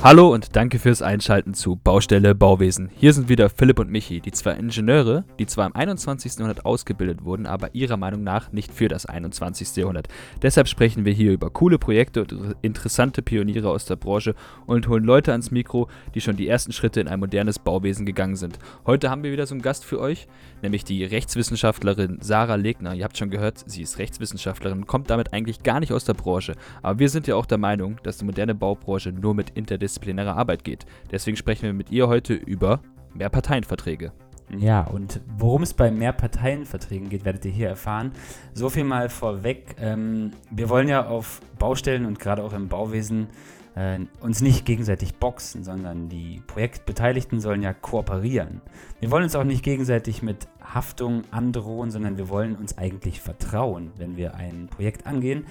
[0.00, 2.88] Hallo und danke fürs Einschalten zu Baustelle Bauwesen.
[2.94, 6.38] Hier sind wieder Philipp und Michi, die zwei Ingenieure, die zwar im 21.
[6.38, 9.74] Jahrhundert ausgebildet wurden, aber ihrer Meinung nach nicht für das 21.
[9.74, 10.06] Jahrhundert.
[10.40, 15.02] Deshalb sprechen wir hier über coole Projekte und interessante Pioniere aus der Branche und holen
[15.02, 18.60] Leute ans Mikro, die schon die ersten Schritte in ein modernes Bauwesen gegangen sind.
[18.86, 20.28] Heute haben wir wieder so einen Gast für euch,
[20.62, 22.94] nämlich die Rechtswissenschaftlerin Sarah Legner.
[22.94, 26.54] Ihr habt schon gehört, sie ist Rechtswissenschaftlerin kommt damit eigentlich gar nicht aus der Branche.
[26.82, 30.34] Aber wir sind ja auch der Meinung, dass die moderne Baubranche nur mit Interdisziplin interdisziplinäre
[30.34, 30.86] Arbeit geht.
[31.10, 32.80] Deswegen sprechen wir mit ihr heute über
[33.14, 34.12] Mehrparteienverträge.
[34.56, 38.12] Ja, und worum es bei Mehrparteienverträgen geht, werdet ihr hier erfahren.
[38.54, 39.76] So viel mal vorweg.
[39.78, 43.26] Ähm, wir wollen ja auf Baustellen und gerade auch im Bauwesen
[43.74, 48.62] äh, uns nicht gegenseitig boxen, sondern die Projektbeteiligten sollen ja kooperieren.
[49.00, 53.90] Wir wollen uns auch nicht gegenseitig mit Haftung androhen, sondern wir wollen uns eigentlich vertrauen,
[53.98, 55.44] wenn wir ein Projekt angehen.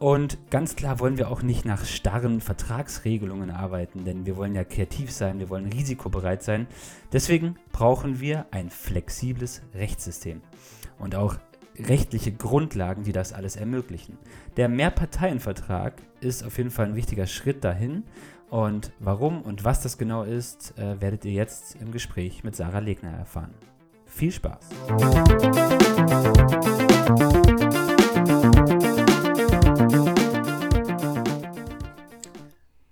[0.00, 4.64] Und ganz klar wollen wir auch nicht nach starren Vertragsregelungen arbeiten, denn wir wollen ja
[4.64, 6.66] kreativ sein, wir wollen risikobereit sein.
[7.12, 10.40] Deswegen brauchen wir ein flexibles Rechtssystem
[10.98, 11.36] und auch
[11.78, 14.16] rechtliche Grundlagen, die das alles ermöglichen.
[14.56, 18.04] Der Mehrparteienvertrag ist auf jeden Fall ein wichtiger Schritt dahin.
[18.48, 22.78] Und warum und was das genau ist, äh, werdet ihr jetzt im Gespräch mit Sarah
[22.78, 23.52] Legner erfahren.
[24.06, 24.70] Viel Spaß!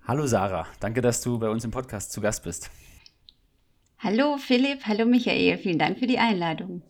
[0.09, 2.71] Hallo Sarah, danke, dass du bei uns im Podcast zu Gast bist.
[3.99, 6.81] Hallo Philipp, hallo Michael, vielen Dank für die Einladung.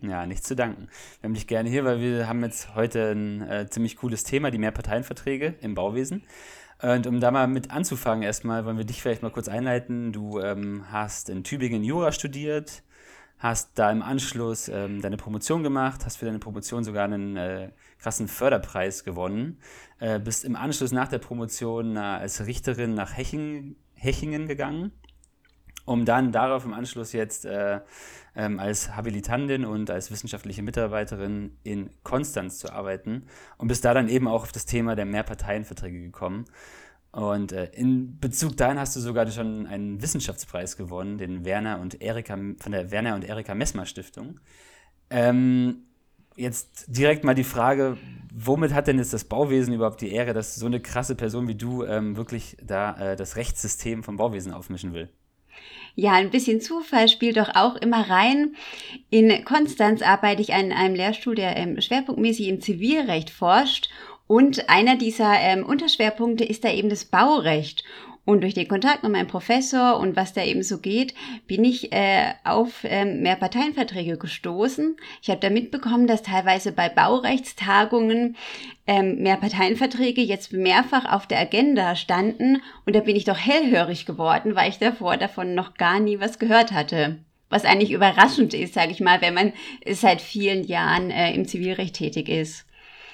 [0.00, 0.86] Ja, nichts zu danken.
[1.20, 4.52] Wir haben dich gerne hier, weil wir haben jetzt heute ein äh, ziemlich cooles Thema,
[4.52, 6.22] die Mehrparteienverträge im Bauwesen.
[6.80, 10.12] Und um da mal mit anzufangen, erstmal wollen wir dich vielleicht mal kurz einleiten.
[10.12, 12.84] Du ähm, hast in Tübingen Jura studiert,
[13.38, 17.70] hast da im Anschluss ähm, deine Promotion gemacht, hast für deine Promotion sogar einen äh,
[17.98, 19.58] krassen Förderpreis gewonnen,
[20.00, 24.92] äh, bist im Anschluss nach der Promotion äh, als Richterin nach Heching, Hechingen gegangen,
[25.84, 27.80] um dann darauf im Anschluss jetzt äh,
[28.34, 34.08] ähm, als Habilitantin und als wissenschaftliche Mitarbeiterin in Konstanz zu arbeiten und bist da dann
[34.08, 36.44] eben auch auf das Thema der Mehrparteienverträge gekommen.
[37.18, 42.00] Und äh, in Bezug dahin hast du sogar schon einen Wissenschaftspreis gewonnen, den Werner und
[42.00, 44.38] Erika von der Werner und Erika Messmer Stiftung.
[45.10, 45.82] Ähm,
[46.36, 47.96] jetzt direkt mal die Frage,
[48.32, 51.56] womit hat denn jetzt das Bauwesen überhaupt die Ehre, dass so eine krasse Person wie
[51.56, 55.08] du ähm, wirklich da äh, das Rechtssystem vom Bauwesen aufmischen will?
[55.96, 58.54] Ja, ein bisschen Zufall spielt doch auch immer rein.
[59.10, 63.88] In Konstanz arbeite ich an einem Lehrstuhl, der ähm, schwerpunktmäßig im Zivilrecht forscht
[64.28, 67.82] und einer dieser ähm, Unterschwerpunkte ist da eben das Baurecht.
[68.26, 71.14] Und durch den Kontakt mit meinem Professor und was da eben so geht,
[71.46, 74.98] bin ich äh, auf ähm, Mehrparteienverträge gestoßen.
[75.22, 78.36] Ich habe da mitbekommen, dass teilweise bei Baurechtstagungen
[78.86, 82.60] ähm, Mehrparteienverträge jetzt mehrfach auf der Agenda standen.
[82.84, 86.38] Und da bin ich doch hellhörig geworden, weil ich davor davon noch gar nie was
[86.38, 87.16] gehört hatte.
[87.48, 89.54] Was eigentlich überraschend ist, sage ich mal, wenn man
[89.90, 92.67] seit vielen Jahren äh, im Zivilrecht tätig ist.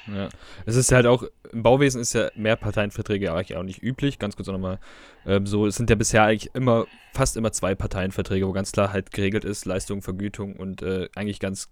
[0.06, 0.28] Ja.
[0.66, 4.18] Es ist halt auch, im Bauwesen ist ja Mehrparteienverträge eigentlich auch nicht üblich.
[4.18, 4.78] Ganz kurz nochmal
[5.26, 8.92] ähm, so, es sind ja bisher eigentlich immer, fast immer zwei Parteienverträge, wo ganz klar
[8.92, 11.70] halt geregelt ist, Leistung, Vergütung und äh, eigentlich ganz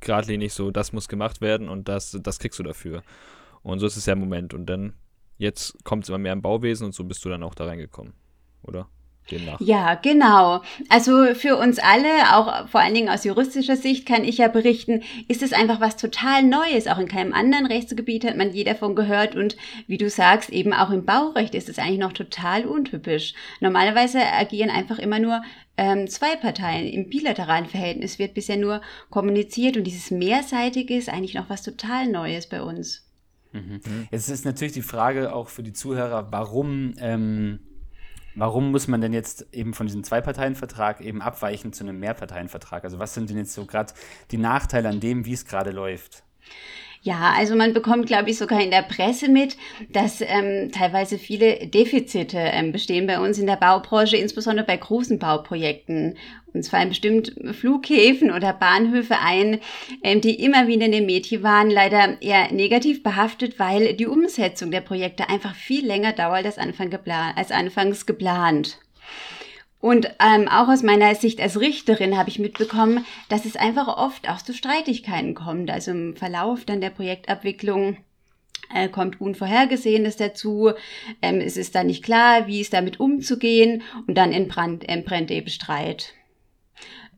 [0.00, 3.02] geradlinig so, das muss gemacht werden und das, das kriegst du dafür.
[3.62, 4.54] Und so ist es ja im Moment.
[4.54, 4.94] Und dann,
[5.36, 8.14] jetzt kommt es immer mehr im Bauwesen und so bist du dann auch da reingekommen,
[8.62, 8.88] oder?
[9.30, 9.60] Demnach.
[9.60, 10.62] Ja, genau.
[10.88, 15.02] Also für uns alle, auch vor allen Dingen aus juristischer Sicht, kann ich ja berichten,
[15.28, 16.86] ist es einfach was total Neues.
[16.86, 19.34] Auch in keinem anderen Rechtsgebiet hat man je davon gehört.
[19.36, 19.56] Und
[19.86, 23.34] wie du sagst, eben auch im Baurecht ist es eigentlich noch total untypisch.
[23.60, 25.42] Normalerweise agieren einfach immer nur
[25.76, 26.86] ähm, zwei Parteien.
[26.86, 32.08] Im bilateralen Verhältnis wird bisher nur kommuniziert und dieses Mehrseitige ist eigentlich noch was total
[32.08, 33.04] Neues bei uns.
[33.52, 33.80] Mhm.
[34.10, 37.60] Jetzt ist natürlich die Frage auch für die Zuhörer, warum ähm,
[38.38, 42.84] Warum muss man denn jetzt eben von diesem Zwei-Parteien-Vertrag eben abweichen zu einem Mehrparteien-Vertrag?
[42.84, 43.92] Also was sind denn jetzt so gerade
[44.30, 46.22] die Nachteile an dem, wie es gerade läuft?
[47.02, 49.56] Ja, also man bekommt, glaube ich, sogar in der Presse mit,
[49.90, 55.18] dass ähm, teilweise viele Defizite ähm, bestehen bei uns in der Baubranche, insbesondere bei großen
[55.18, 56.16] Bauprojekten.
[56.54, 59.60] Uns fallen bestimmt Flughäfen oder Bahnhöfe ein,
[60.02, 64.70] ähm, die immer wieder in den Medien waren, leider eher negativ behaftet, weil die Umsetzung
[64.70, 68.78] der Projekte einfach viel länger dauert als, Anfang geplant, als anfangs geplant.
[69.80, 74.28] Und ähm, auch aus meiner Sicht als Richterin habe ich mitbekommen, dass es einfach oft
[74.28, 75.70] auch zu Streitigkeiten kommt.
[75.70, 77.98] Also im Verlauf dann der Projektabwicklung
[78.74, 80.72] äh, kommt Unvorhergesehenes dazu.
[81.22, 85.48] Ähm, es ist dann nicht klar, wie es damit umzugehen und dann entbrennt, entbrennt eben
[85.48, 86.14] Streit.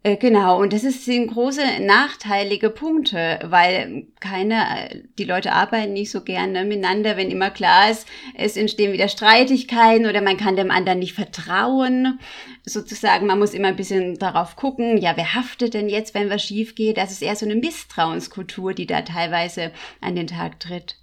[0.02, 6.10] Äh, genau, und das ist, sind große nachteilige Punkte, weil keine, die Leute arbeiten nicht
[6.10, 10.70] so gerne miteinander, wenn immer klar ist, es entstehen wieder Streitigkeiten oder man kann dem
[10.70, 12.18] anderen nicht vertrauen.
[12.64, 16.42] Sozusagen, man muss immer ein bisschen darauf gucken, ja, wer haftet denn jetzt, wenn was
[16.42, 16.96] schief geht?
[16.96, 19.70] Das ist eher so eine Misstrauenskultur, die da teilweise
[20.00, 20.96] an den Tag tritt.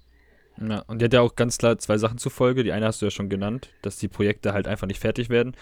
[0.60, 2.64] Ja, und die hat ja auch ganz klar zwei Sachen zufolge.
[2.64, 5.54] Die eine hast du ja schon genannt, dass die Projekte halt einfach nicht fertig werden.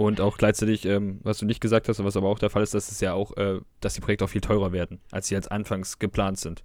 [0.00, 2.72] Und auch gleichzeitig, ähm, was du nicht gesagt hast, was aber auch der Fall ist,
[2.72, 5.48] dass es ja auch, äh, dass die Projekte auch viel teurer werden, als sie als
[5.48, 6.64] anfangs geplant sind.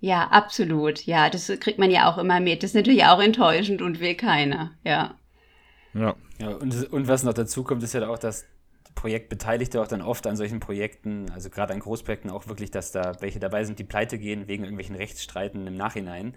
[0.00, 1.04] Ja, absolut.
[1.04, 2.62] Ja, das kriegt man ja auch immer mit.
[2.62, 4.70] Das ist natürlich auch enttäuschend und will keiner.
[4.84, 5.16] Ja.
[5.92, 6.14] Ja.
[6.38, 8.46] ja und, und was noch dazu kommt, ist ja auch, dass
[8.94, 13.20] Projektbeteiligte auch dann oft an solchen Projekten, also gerade an Großprojekten auch wirklich, dass da
[13.20, 16.34] welche dabei sind, die pleite gehen wegen irgendwelchen Rechtsstreiten im Nachhinein.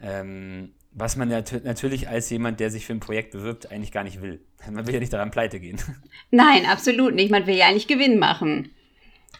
[0.00, 4.02] Ähm, was man ja natürlich als jemand, der sich für ein Projekt bewirbt, eigentlich gar
[4.02, 4.40] nicht will.
[4.70, 5.78] Man will ja nicht daran pleite gehen.
[6.30, 7.30] Nein, absolut nicht.
[7.30, 8.70] Man will ja eigentlich Gewinn machen.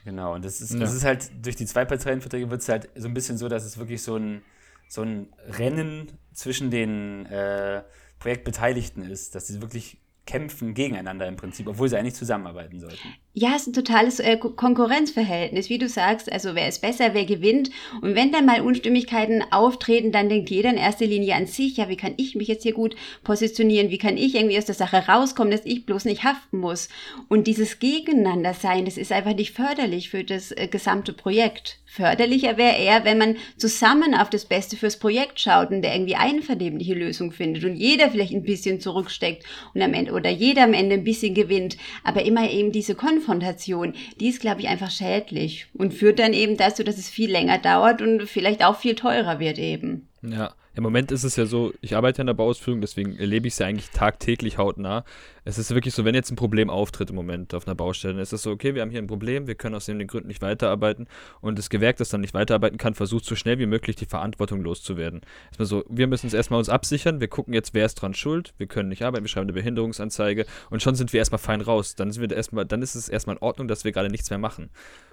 [0.05, 0.81] Genau, und das ist, ja.
[0.81, 3.79] das ist halt, durch die Zwei-Parteien-Verträge wird es halt so ein bisschen so, dass es
[3.79, 4.43] wirklich so ein,
[4.88, 7.82] so ein Rennen zwischen den äh,
[8.19, 13.14] Projektbeteiligten ist, dass sie wirklich kämpfen gegeneinander im Prinzip, obwohl sie eigentlich zusammenarbeiten sollten.
[13.38, 16.33] Ja, es ist ein totales äh, Konkurrenzverhältnis, wie du sagst.
[16.33, 17.69] Also wer ist besser, wer gewinnt.
[18.00, 21.91] Und wenn dann mal Unstimmigkeiten auftreten, dann denkt jeder in erster Linie an sich, ja,
[21.91, 23.91] wie kann ich mich jetzt hier gut positionieren?
[23.91, 26.88] Wie kann ich irgendwie aus der Sache rauskommen, dass ich bloß nicht haften muss?
[27.29, 31.79] Und dieses Gegeneinandersein, das ist einfach nicht förderlich für das äh, gesamte Projekt.
[31.97, 36.17] Förderlicher wäre eher, wenn man zusammen auf das Beste fürs Projekt schaut und der irgendwie
[36.17, 40.75] einvernehmliche Lösung findet und jeder vielleicht ein bisschen zurücksteckt und am Ende oder jeder am
[40.75, 41.79] Ende ein bisschen gewinnt.
[42.05, 42.94] Aber immer eben diese
[43.26, 47.31] Konfrontation, die ist, glaube ich, einfach schädlich und führt dann eben dazu, dass es viel
[47.31, 50.08] länger dauert und vielleicht auch viel teurer wird eben.
[50.23, 53.55] Ja, im Moment ist es ja so, ich arbeite in der Bauausführung, deswegen erlebe ich
[53.55, 55.05] es ja eigentlich tagtäglich hautnah.
[55.44, 58.23] Es ist wirklich so, wenn jetzt ein Problem auftritt im Moment auf einer Baustelle, dann
[58.23, 60.43] ist es so, okay, wir haben hier ein Problem, wir können aus den Gründen nicht
[60.43, 61.06] weiterarbeiten
[61.40, 64.61] und das Gewerk, das dann nicht weiterarbeiten kann, versucht so schnell wie möglich die Verantwortung
[64.61, 65.23] loszuwerden.
[65.46, 68.52] Erstmal so, wir müssen es erstmal uns absichern, wir gucken jetzt, wer ist dran schuld,
[68.58, 71.94] wir können nicht arbeiten, wir schreiben eine Behinderungsanzeige und schon sind wir erstmal fein raus.
[71.94, 74.38] Dann, sind wir erstmal, dann ist es erstmal in Ordnung, dass wir gerade nichts mehr
[74.38, 74.69] machen.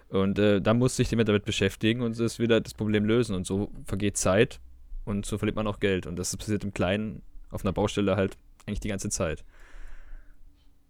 [0.09, 3.33] Und äh, dann muss sich jemand damit beschäftigen und es wieder das Problem lösen.
[3.33, 4.59] Und so vergeht Zeit,
[5.05, 6.05] und so verliert man auch Geld.
[6.05, 7.21] Und das passiert im Kleinen
[7.51, 9.43] auf einer Baustelle halt eigentlich die ganze Zeit.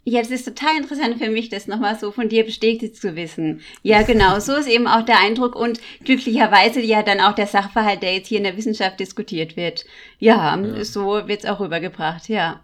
[0.06, 3.62] Ja, das ist total interessant für mich, das nochmal so von dir bestätigt zu wissen.
[3.84, 8.04] Ja, genau, so ist eben auch der Eindruck und glücklicherweise ja dann auch der Sachverhalt,
[8.04, 9.86] der jetzt hier in der Wissenschaft diskutiert wird.
[10.20, 10.84] Ja, ja.
[10.84, 12.62] so wird es auch rübergebracht, ja.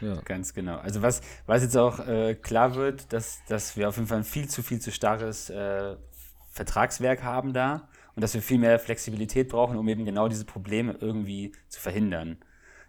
[0.00, 0.20] Ja.
[0.24, 0.78] Ganz genau.
[0.78, 4.24] Also was, was jetzt auch äh, klar wird, dass, dass wir auf jeden Fall ein
[4.24, 5.94] viel zu viel zu starres äh,
[6.50, 10.96] Vertragswerk haben da und dass wir viel mehr Flexibilität brauchen, um eben genau diese Probleme
[11.00, 12.38] irgendwie zu verhindern.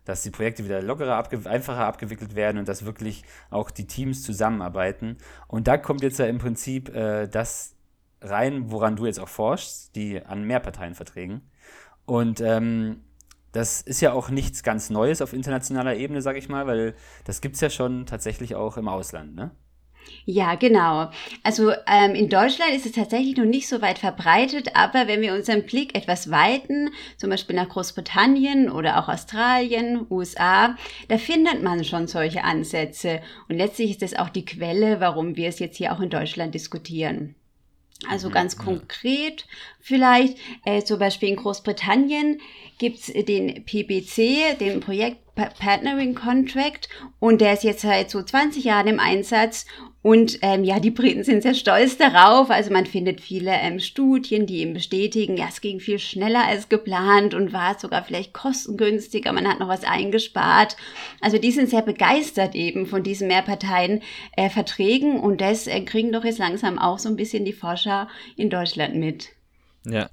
[0.05, 4.23] Dass die Projekte wieder lockerer, abge einfacher abgewickelt werden und dass wirklich auch die Teams
[4.23, 5.17] zusammenarbeiten.
[5.47, 7.75] Und da kommt jetzt ja im Prinzip äh, das
[8.21, 11.41] rein, woran du jetzt auch forschst, die an Mehrparteienverträgen.
[12.05, 13.01] Und ähm,
[13.53, 17.39] das ist ja auch nichts ganz Neues auf internationaler Ebene, sage ich mal, weil das
[17.39, 19.51] gibt es ja schon tatsächlich auch im Ausland, ne?
[20.25, 21.09] Ja, genau.
[21.43, 25.33] Also ähm, in Deutschland ist es tatsächlich noch nicht so weit verbreitet, aber wenn wir
[25.33, 30.77] unseren Blick etwas weiten, zum Beispiel nach Großbritannien oder auch Australien, USA,
[31.09, 33.19] da findet man schon solche Ansätze.
[33.49, 36.55] Und letztlich ist das auch die Quelle, warum wir es jetzt hier auch in Deutschland
[36.55, 37.35] diskutieren.
[38.09, 39.45] Also mhm, ganz konkret
[39.79, 42.39] vielleicht, äh, zum Beispiel in Großbritannien
[42.77, 46.89] gibt's den PBC, den Projekt Partnering Contract,
[47.19, 49.65] und der ist jetzt seit so 20 Jahren im Einsatz
[50.03, 52.51] und ähm, ja, die Briten sind sehr stolz darauf.
[52.51, 56.67] Also man findet viele ähm, Studien, die eben bestätigen, ja, es ging viel schneller als
[56.67, 59.31] geplant und war sogar vielleicht kostengünstiger.
[59.31, 60.75] Man hat noch was eingespart.
[61.21, 66.25] Also die sind sehr begeistert eben von diesen Mehrparteien-Verträgen äh, und das äh, kriegen doch
[66.25, 69.29] jetzt langsam auch so ein bisschen die Forscher in Deutschland mit.
[69.85, 70.09] Ja,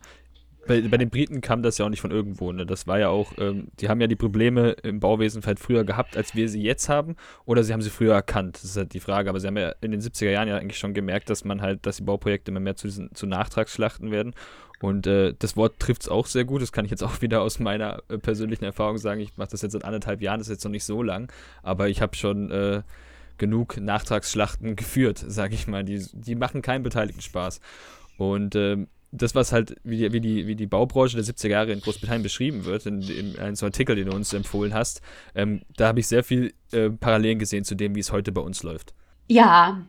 [0.67, 2.53] bei, bei, den Briten kam das ja auch nicht von irgendwo.
[2.53, 2.67] Ne?
[2.67, 6.17] Das war ja auch, ähm, die haben ja die Probleme im Bauwesen vielleicht früher gehabt,
[6.17, 8.57] als wir sie jetzt haben, oder sie haben sie früher erkannt.
[8.57, 9.31] Das ist halt die Frage.
[9.31, 11.87] Aber sie haben ja in den 70er Jahren ja eigentlich schon gemerkt, dass man halt,
[11.87, 14.35] dass die Bauprojekte immer mehr zu, diesen, zu Nachtragsschlachten werden.
[14.81, 16.63] Und äh, das Wort trifft es auch sehr gut.
[16.63, 19.21] Das kann ich jetzt auch wieder aus meiner äh, persönlichen Erfahrung sagen.
[19.21, 21.31] Ich mache das jetzt seit anderthalb Jahren, das ist jetzt noch nicht so lang,
[21.63, 22.83] aber ich habe schon äh,
[23.39, 25.85] genug Nachtragsschlachten geführt, sage ich mal.
[25.85, 27.61] Die, die machen keinen Beteiligten Spaß.
[28.17, 31.73] Und ähm, das, was halt, wie die, wie, die, wie die Baubranche der 70er Jahre
[31.73, 35.01] in Großbritannien beschrieben wird, in, in einem Artikel, den du uns empfohlen hast,
[35.35, 38.41] ähm, da habe ich sehr viel äh, Parallelen gesehen zu dem, wie es heute bei
[38.41, 38.95] uns läuft.
[39.29, 39.83] Ja,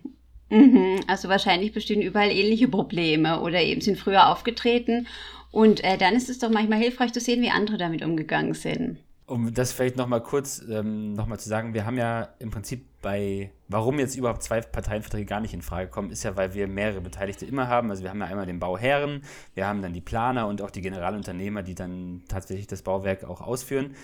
[0.50, 1.01] mhm.
[1.08, 5.08] also wahrscheinlich bestehen überall ähnliche Probleme oder eben sind früher aufgetreten.
[5.51, 8.98] Und äh, dann ist es doch manchmal hilfreich zu sehen, wie andere damit umgegangen sind.
[9.32, 13.52] Um das vielleicht nochmal kurz ähm, nochmal zu sagen, wir haben ja im Prinzip bei,
[13.70, 17.00] warum jetzt überhaupt zwei Parteienverträge gar nicht in Frage kommen, ist ja, weil wir mehrere
[17.00, 17.90] Beteiligte immer haben.
[17.90, 19.24] Also wir haben ja einmal den Bauherren,
[19.54, 23.40] wir haben dann die Planer und auch die Generalunternehmer, die dann tatsächlich das Bauwerk auch
[23.40, 23.96] ausführen.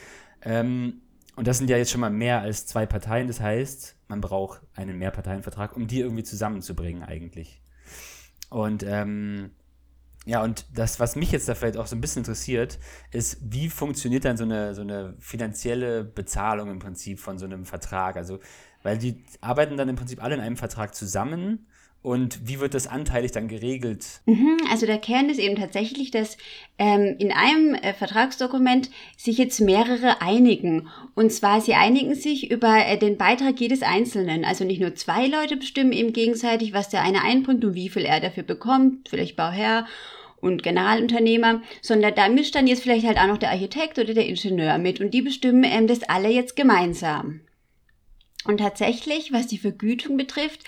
[0.43, 1.01] Ähm,
[1.35, 3.27] und das sind ja jetzt schon mal mehr als zwei Parteien.
[3.27, 7.61] Das heißt, man braucht einen Mehrparteienvertrag, um die irgendwie zusammenzubringen eigentlich.
[8.49, 9.51] Und ähm,
[10.27, 12.79] ja, und das, was mich jetzt da vielleicht auch so ein bisschen interessiert,
[13.11, 17.63] ist, wie funktioniert dann so eine, so eine finanzielle Bezahlung im Prinzip von so einem
[17.63, 18.17] Vertrag?
[18.17, 18.39] Also,
[18.83, 21.65] weil die arbeiten dann im Prinzip alle in einem Vertrag zusammen
[22.01, 24.05] und wie wird das anteilig dann geregelt?
[24.25, 26.37] Mhm, also der Kern ist eben tatsächlich, dass
[26.77, 30.89] ähm, in einem äh, Vertragsdokument sich jetzt mehrere einigen.
[31.15, 34.45] Und zwar, sie einigen sich über äh, den Beitrag jedes Einzelnen.
[34.45, 38.03] Also nicht nur zwei Leute bestimmen eben gegenseitig, was der eine einbringt und wie viel
[38.03, 39.85] er dafür bekommt, vielleicht Bauherr
[40.39, 44.27] und Generalunternehmer, sondern da mischt dann jetzt vielleicht halt auch noch der Architekt oder der
[44.27, 47.41] Ingenieur mit und die bestimmen ähm, das alle jetzt gemeinsam.
[48.45, 50.61] Und tatsächlich, was die Vergütung betrifft,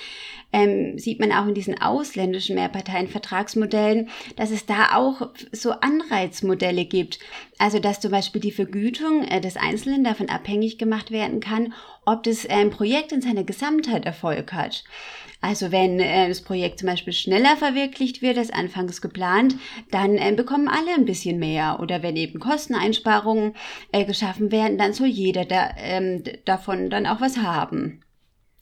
[0.51, 7.19] ähm, sieht man auch in diesen ausländischen Mehrparteienvertragsmodellen, dass es da auch so Anreizmodelle gibt.
[7.57, 11.73] Also dass zum Beispiel die Vergütung äh, des Einzelnen davon abhängig gemacht werden kann,
[12.05, 14.83] ob das ähm, Projekt in seiner Gesamtheit Erfolg hat.
[15.41, 19.55] Also wenn äh, das Projekt zum Beispiel schneller verwirklicht wird als anfangs geplant,
[19.89, 21.79] dann äh, bekommen alle ein bisschen mehr.
[21.79, 23.55] Oder wenn eben Kosteneinsparungen
[23.91, 28.01] äh, geschaffen werden, dann soll jeder da, ähm, davon dann auch was haben.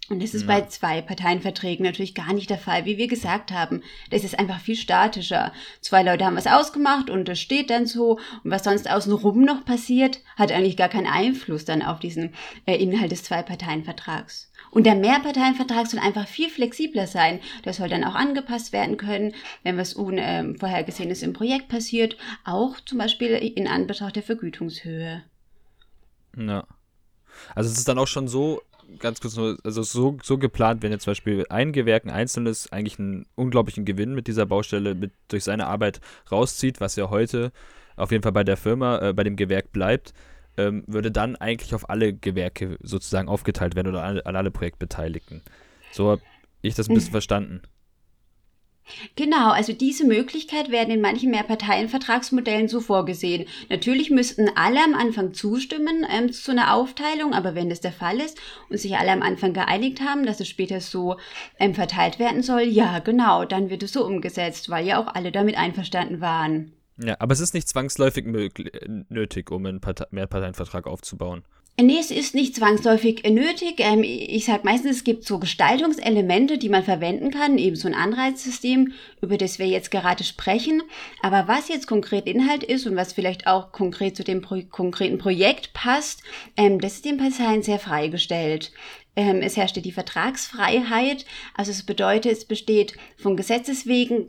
[0.09, 0.47] Und das ist ja.
[0.47, 3.83] bei zwei Parteienverträgen natürlich gar nicht der Fall, wie wir gesagt haben.
[4.09, 5.51] Das ist einfach viel statischer.
[5.81, 8.17] Zwei Leute haben was ausgemacht und das steht dann so.
[8.43, 12.75] Und was sonst außenrum noch passiert, hat eigentlich gar keinen Einfluss dann auf diesen äh,
[12.75, 14.49] Inhalt des Zwei-Parteien-Vertrags.
[14.71, 17.39] Und der Mehrparteienvertrag soll einfach viel flexibler sein.
[17.65, 19.33] Der soll dann auch angepasst werden können,
[19.63, 22.17] wenn was Unvorhergesehenes im Projekt passiert.
[22.43, 25.23] Auch zum Beispiel in Anbetracht der Vergütungshöhe.
[26.37, 26.65] Ja.
[27.55, 28.61] Also es ist dann auch schon so,
[28.99, 32.71] ganz kurz nur, also so, so geplant, wenn jetzt zum Beispiel ein Gewerk, ein einzelnes,
[32.71, 35.99] eigentlich einen unglaublichen Gewinn mit dieser Baustelle mit, durch seine Arbeit
[36.31, 37.51] rauszieht, was ja heute
[37.95, 40.13] auf jeden Fall bei der Firma, äh, bei dem Gewerk bleibt,
[40.57, 45.41] ähm, würde dann eigentlich auf alle Gewerke sozusagen aufgeteilt werden oder an, an alle Projektbeteiligten.
[45.91, 46.21] So habe
[46.61, 47.11] ich das ein bisschen mhm.
[47.11, 47.61] verstanden.
[49.15, 53.45] Genau, also diese Möglichkeit werden in manchen Mehrparteienvertragsmodellen so vorgesehen.
[53.69, 58.19] Natürlich müssten alle am Anfang zustimmen ähm, zu einer Aufteilung, aber wenn das der Fall
[58.19, 61.17] ist und sich alle am Anfang geeinigt haben, dass es später so
[61.59, 65.31] ähm, verteilt werden soll, ja, genau, dann wird es so umgesetzt, weil ja auch alle
[65.31, 66.71] damit einverstanden waren.
[66.97, 68.25] Ja, aber es ist nicht zwangsläufig
[69.09, 71.43] nötig, um einen Partei Mehrparteienvertrag aufzubauen.
[71.79, 73.75] Nee, es ist nicht zwangsläufig nötig.
[73.77, 77.93] Ähm, ich sage meistens, es gibt so Gestaltungselemente, die man verwenden kann, eben so ein
[77.93, 80.81] Anreizsystem, über das wir jetzt gerade sprechen.
[81.21, 85.19] Aber was jetzt konkret Inhalt ist und was vielleicht auch konkret zu dem Pro konkreten
[85.19, 86.23] Projekt passt,
[86.55, 88.71] ähm, das ist den Parteien sehr freigestellt.
[89.17, 91.25] Ähm, es herrschte die Vertragsfreiheit.
[91.55, 94.27] Also es bedeutet, es besteht von Gesetzes wegen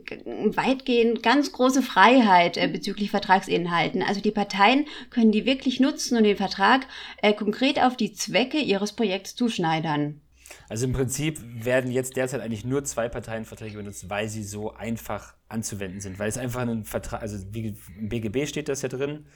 [0.55, 4.01] weitgehend ganz große Freiheit äh, bezüglich Vertragsinhalten.
[4.01, 6.87] Also die Parteien können die wirklich nutzen und den Vertrag
[7.21, 10.21] äh, konkret auf die Zwecke ihres Projekts zuschneidern.
[10.69, 15.35] Also im Prinzip werden jetzt derzeit eigentlich nur zwei Parteienverträge benutzt, weil sie so einfach
[15.47, 16.17] anzuwenden sind.
[16.17, 19.27] Weil es einfach ein Vertrag, also wie im BGB steht das ja drin.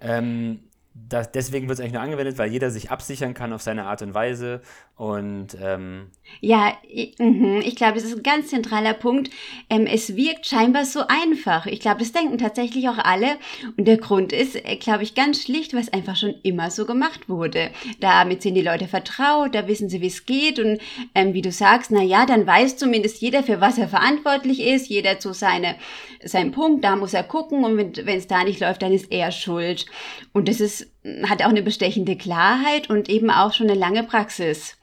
[0.00, 3.84] Ähm, das, deswegen wird es eigentlich nur angewendet, weil jeder sich absichern kann auf seine
[3.84, 4.60] Art und Weise.
[4.96, 6.08] Und ähm
[6.40, 9.30] ja, ich, mhm, ich glaube, das ist ein ganz zentraler Punkt.
[9.70, 11.66] Ähm, es wirkt scheinbar so einfach.
[11.66, 13.38] Ich glaube, das denken tatsächlich auch alle.
[13.76, 16.86] Und der Grund ist, äh, glaube ich, ganz schlicht, weil es einfach schon immer so
[16.86, 17.70] gemacht wurde.
[18.00, 20.58] Damit sind die Leute vertraut, da wissen sie, wie es geht.
[20.58, 20.80] Und
[21.14, 24.88] ähm, wie du sagst, na ja, dann weiß zumindest jeder, für was er verantwortlich ist.
[24.88, 25.76] Jeder zu seine,
[26.24, 27.64] seinem Punkt, da muss er gucken.
[27.64, 29.86] Und wenn es da nicht läuft, dann ist er schuld.
[30.32, 30.89] Und das ist
[31.28, 34.76] hat auch eine bestechende Klarheit und eben auch schon eine lange Praxis.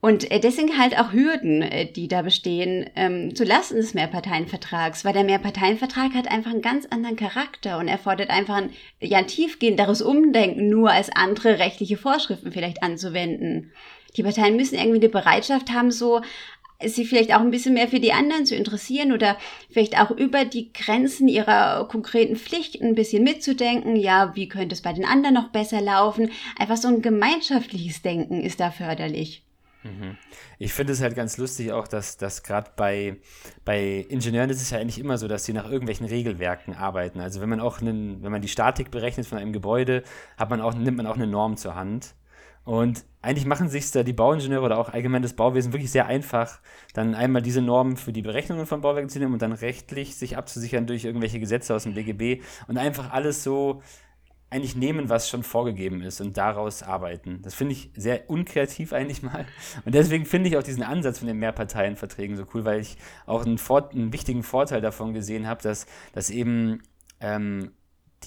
[0.00, 5.14] Und äh, sind halt auch Hürden, äh, die da bestehen, ähm, zulasten des Mehrparteienvertrags, weil
[5.14, 8.70] der Mehrparteienvertrag hat einfach einen ganz anderen Charakter und erfordert einfach ein,
[9.00, 13.72] ja, ein tiefgehenderes Umdenken, nur als andere rechtliche Vorschriften vielleicht anzuwenden.
[14.16, 16.22] Die Parteien müssen irgendwie eine Bereitschaft haben, so
[16.84, 19.36] sich vielleicht auch ein bisschen mehr für die anderen zu interessieren oder
[19.70, 23.96] vielleicht auch über die Grenzen ihrer konkreten Pflicht ein bisschen mitzudenken.
[23.96, 26.30] Ja, wie könnte es bei den anderen noch besser laufen?
[26.58, 29.42] Einfach so ein gemeinschaftliches Denken ist da förderlich.
[29.86, 30.16] Mhm.
[30.58, 33.16] Ich finde es halt ganz lustig auch, dass, dass gerade bei,
[33.64, 37.20] bei Ingenieuren ist es ja eigentlich immer so, dass sie nach irgendwelchen Regelwerken arbeiten.
[37.20, 40.02] Also wenn man auch einen, wenn man die Statik berechnet von einem Gebäude,
[40.36, 42.14] hat man auch, nimmt man auch eine Norm zur Hand.
[42.66, 46.58] Und eigentlich machen sich da die Bauingenieure oder auch allgemein das Bauwesen wirklich sehr einfach,
[46.94, 50.36] dann einmal diese Normen für die Berechnungen von Bauwerken zu nehmen und dann rechtlich sich
[50.36, 53.82] abzusichern durch irgendwelche Gesetze aus dem BGB und einfach alles so
[54.50, 57.40] eigentlich nehmen, was schon vorgegeben ist und daraus arbeiten.
[57.42, 59.46] Das finde ich sehr unkreativ eigentlich mal.
[59.84, 62.96] Und deswegen finde ich auch diesen Ansatz von den Mehrparteienverträgen so cool, weil ich
[63.26, 63.58] auch einen,
[63.92, 66.82] einen wichtigen Vorteil davon gesehen habe, dass, dass eben
[67.20, 67.70] ähm,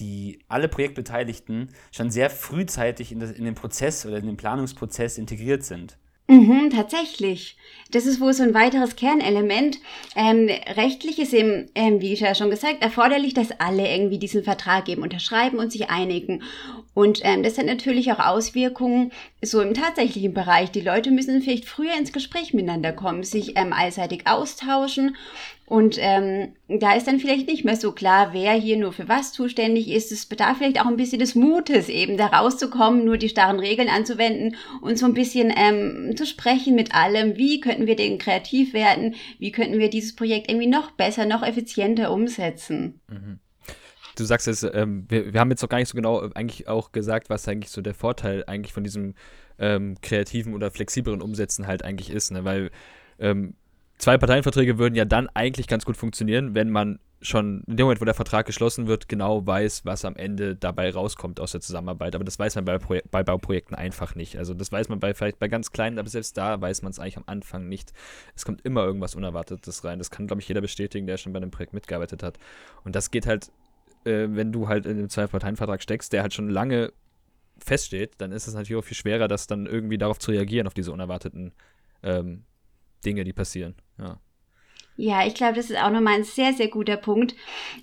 [0.00, 5.18] die alle Projektbeteiligten schon sehr frühzeitig in, das, in den Prozess oder in den Planungsprozess
[5.18, 5.96] integriert sind.
[6.30, 7.56] Mhm, tatsächlich.
[7.90, 9.78] Das ist wohl so ein weiteres Kernelement.
[10.14, 14.44] Ähm, rechtlich ist eben, ähm, wie ich ja schon gesagt, erforderlich, dass alle irgendwie diesen
[14.44, 16.44] Vertrag eben unterschreiben und sich einigen.
[16.94, 19.10] Und ähm, das hat natürlich auch Auswirkungen
[19.42, 20.70] so im tatsächlichen Bereich.
[20.70, 25.16] Die Leute müssen vielleicht früher ins Gespräch miteinander kommen, sich ähm, allseitig austauschen
[25.70, 29.32] und ähm, da ist dann vielleicht nicht mehr so klar, wer hier nur für was
[29.32, 30.10] zuständig ist.
[30.10, 33.88] Es bedarf vielleicht auch ein bisschen des Mutes, eben da rauszukommen, nur die starren Regeln
[33.88, 37.36] anzuwenden und so ein bisschen ähm, zu sprechen mit allem.
[37.36, 39.14] Wie könnten wir denn kreativ werden?
[39.38, 43.00] Wie könnten wir dieses Projekt irgendwie noch besser, noch effizienter umsetzen?
[43.06, 43.38] Mhm.
[44.16, 46.66] Du sagst es, ähm, wir, wir haben jetzt noch gar nicht so genau äh, eigentlich
[46.66, 49.14] auch gesagt, was eigentlich so der Vorteil eigentlich von diesem
[49.60, 52.44] ähm, kreativen oder flexibleren Umsetzen halt eigentlich ist, ne?
[52.44, 52.72] weil
[53.20, 53.54] ähm,
[54.00, 58.00] zwei Parteienverträge würden ja dann eigentlich ganz gut funktionieren, wenn man schon in dem Moment,
[58.00, 62.14] wo der Vertrag geschlossen wird, genau weiß, was am Ende dabei rauskommt aus der Zusammenarbeit.
[62.14, 62.78] Aber das weiß man bei,
[63.10, 64.38] bei Bauprojekten einfach nicht.
[64.38, 66.98] Also das weiß man bei vielleicht bei ganz kleinen, aber selbst da weiß man es
[66.98, 67.92] eigentlich am Anfang nicht.
[68.34, 69.98] Es kommt immer irgendwas Unerwartetes rein.
[69.98, 72.38] Das kann, glaube ich, jeder bestätigen, der schon bei einem Projekt mitgearbeitet hat.
[72.84, 73.52] Und das geht halt,
[74.04, 76.90] äh, wenn du halt in einem Zwei-Parteien-Vertrag steckst, der halt schon lange
[77.58, 80.72] feststeht, dann ist es natürlich auch viel schwerer, das dann irgendwie darauf zu reagieren, auf
[80.72, 81.52] diese unerwarteten
[82.02, 82.44] ähm,
[83.04, 83.74] Dinge, die passieren.
[83.98, 84.20] Ja.
[84.96, 87.34] Ja, ich glaube, das ist auch nochmal ein sehr, sehr guter Punkt.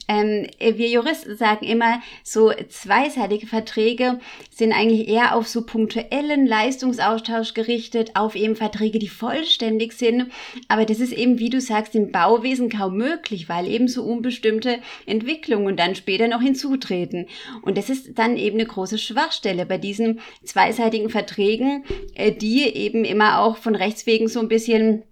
[0.07, 4.19] Ähm, wir Juristen sagen immer, so zweiseitige Verträge
[4.51, 10.27] sind eigentlich eher auf so punktuellen Leistungsaustausch gerichtet, auf eben Verträge, die vollständig sind.
[10.67, 14.79] Aber das ist eben, wie du sagst, im Bauwesen kaum möglich, weil eben so unbestimmte
[15.07, 17.25] Entwicklungen dann später noch hinzutreten.
[17.63, 21.83] Und das ist dann eben eine große Schwachstelle bei diesen zweiseitigen Verträgen,
[22.13, 25.03] äh, die eben immer auch von Rechts wegen so ein bisschen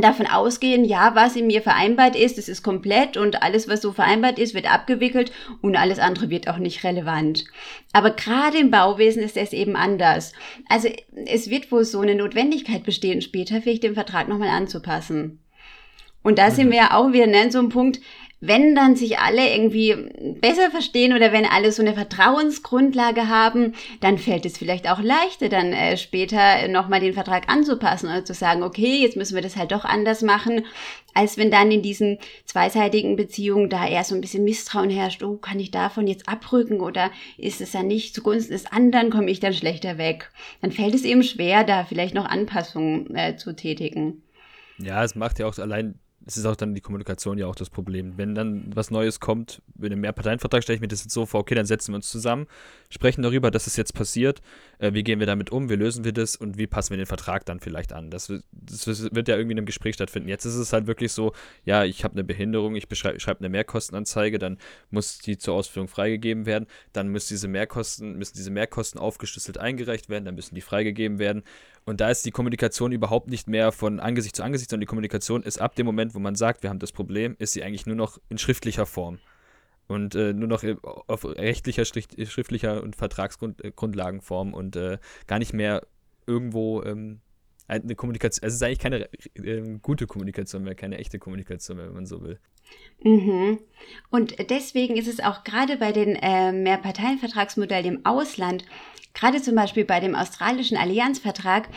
[0.00, 3.92] davon ausgehen, ja, was in mir vereinbart ist, das ist komplett und alles, was so
[3.92, 7.44] vereinbart ist, wird abgewickelt und alles andere wird auch nicht relevant.
[7.92, 10.32] Aber gerade im Bauwesen ist es eben anders.
[10.68, 10.88] Also
[11.26, 15.40] es wird wohl so eine Notwendigkeit bestehen, später vielleicht den Vertrag nochmal anzupassen.
[16.22, 16.72] Und da sind mhm.
[16.72, 18.00] wir ja auch wieder an so einem Punkt,
[18.44, 19.94] wenn dann sich alle irgendwie
[20.40, 25.48] besser verstehen oder wenn alle so eine Vertrauensgrundlage haben, dann fällt es vielleicht auch leichter,
[25.48, 29.56] dann äh, später nochmal den Vertrag anzupassen oder zu sagen, okay, jetzt müssen wir das
[29.56, 30.66] halt doch anders machen,
[31.14, 35.36] als wenn dann in diesen zweiseitigen Beziehungen da eher so ein bisschen Misstrauen herrscht, oh,
[35.36, 39.38] kann ich davon jetzt abrücken oder ist es ja nicht zugunsten des anderen, komme ich
[39.38, 40.32] dann schlechter weg.
[40.62, 44.24] Dann fällt es eben schwer, da vielleicht noch Anpassungen äh, zu tätigen.
[44.78, 47.70] Ja, es macht ja auch allein es ist auch dann die Kommunikation ja auch das
[47.70, 48.14] Problem.
[48.16, 51.40] Wenn dann was Neues kommt, mit einem Mehrparteienvertrag stelle ich mir das jetzt so vor,
[51.40, 52.46] okay, dann setzen wir uns zusammen,
[52.90, 54.40] sprechen darüber, dass es jetzt passiert,
[54.78, 57.06] äh, wie gehen wir damit um, wie lösen wir das und wie passen wir den
[57.06, 58.10] Vertrag dann vielleicht an.
[58.10, 60.28] Das, das wird ja irgendwie in einem Gespräch stattfinden.
[60.28, 61.32] Jetzt ist es halt wirklich so,
[61.64, 64.58] ja, ich habe eine Behinderung, ich schreibe eine Mehrkostenanzeige, dann
[64.90, 70.08] muss die zur Ausführung freigegeben werden, dann müssen diese Mehrkosten, müssen diese Mehrkosten aufgeschlüsselt eingereicht
[70.08, 71.42] werden, dann müssen die freigegeben werden.
[71.84, 75.42] Und da ist die Kommunikation überhaupt nicht mehr von Angesicht zu Angesicht, sondern die Kommunikation
[75.42, 77.96] ist ab dem Moment, wo man sagt, wir haben das Problem, ist sie eigentlich nur
[77.96, 79.18] noch in schriftlicher Form.
[79.88, 80.62] Und äh, nur noch
[81.08, 85.86] auf rechtlicher, schriftlicher und Vertragsgrundlagenform und äh, gar nicht mehr
[86.26, 87.20] irgendwo ähm,
[87.66, 88.44] eine Kommunikation.
[88.44, 92.06] Also es ist eigentlich keine äh, gute Kommunikation mehr, keine echte Kommunikation mehr, wenn man
[92.06, 92.38] so will.
[93.02, 93.58] Mhm.
[94.10, 98.64] Und deswegen ist es auch gerade bei den äh, Mehrparteienvertragsmodellen im Ausland
[99.14, 101.68] gerade zum Beispiel bei dem australischen Allianzvertrag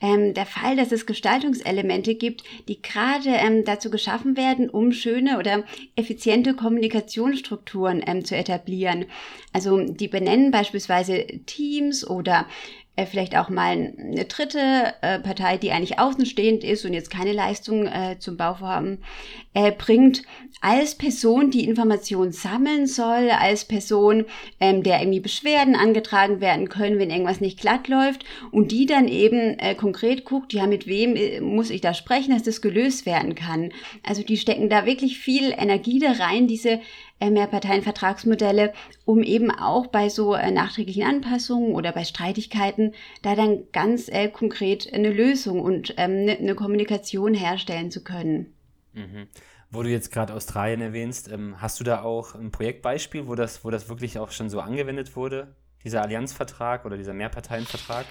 [0.00, 5.38] ähm, der Fall, dass es Gestaltungselemente gibt, die gerade ähm, dazu geschaffen werden, um schöne
[5.38, 5.64] oder
[5.96, 9.06] effiziente Kommunikationsstrukturen ähm, zu etablieren.
[9.52, 12.46] Also die benennen beispielsweise Teams oder
[12.96, 17.32] äh, vielleicht auch mal eine dritte äh, Partei, die eigentlich außenstehend ist und jetzt keine
[17.32, 18.98] Leistung äh, zum Bauvorhaben
[19.52, 20.22] äh, bringt,
[20.60, 24.26] als Person, die Informationen sammeln soll, als Person,
[24.60, 29.08] ähm, der irgendwie Beschwerden angetragen werden können, wenn irgendwas nicht glatt läuft und die dann
[29.08, 33.06] eben äh, konkret guckt, ja, mit wem äh, muss ich da sprechen, dass das gelöst
[33.06, 33.70] werden kann.
[34.02, 36.80] Also die stecken da wirklich viel Energie da rein, diese
[37.20, 38.72] äh, Mehrparteienvertragsmodelle,
[39.04, 44.28] um eben auch bei so äh, nachträglichen Anpassungen oder bei Streitigkeiten da dann ganz äh,
[44.28, 48.52] konkret eine Lösung und ähm, eine, eine Kommunikation herstellen zu können.
[48.92, 49.28] Mhm.
[49.70, 53.64] Wo du jetzt gerade Australien erwähnst, ähm, hast du da auch ein Projektbeispiel, wo das,
[53.64, 58.06] wo das wirklich auch schon so angewendet wurde, dieser Allianzvertrag oder dieser Mehrparteienvertrag?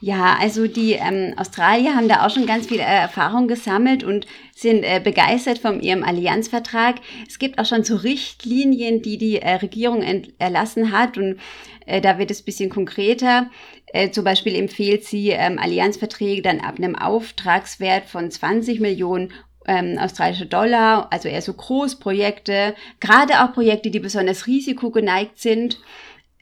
[0.00, 4.26] Ja, also die ähm, Australier haben da auch schon ganz viel äh, Erfahrung gesammelt und
[4.54, 6.96] sind äh, begeistert von ihrem Allianzvertrag.
[7.26, 10.02] Es gibt auch schon so Richtlinien, die die äh, Regierung
[10.38, 11.40] erlassen hat und
[11.86, 13.50] äh, da wird es bisschen konkreter.
[13.86, 19.32] Äh, zum Beispiel empfiehlt sie ähm, Allianzverträge dann ab einem Auftragswert von 20 Millionen
[19.66, 25.80] ähm, australische Dollar, also eher so Großprojekte, gerade auch Projekte, die besonders risikogeneigt sind.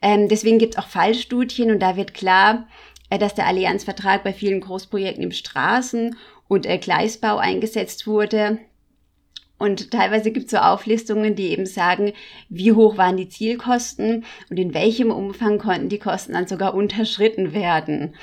[0.01, 2.67] Ähm, deswegen gibt es auch Fallstudien und da wird klar,
[3.09, 6.15] dass der Allianzvertrag bei vielen Großprojekten im Straßen-
[6.47, 8.59] und äh, Gleisbau eingesetzt wurde.
[9.57, 12.13] Und teilweise gibt es so Auflistungen, die eben sagen,
[12.49, 17.53] wie hoch waren die Zielkosten und in welchem Umfang konnten die Kosten dann sogar unterschritten
[17.53, 18.15] werden.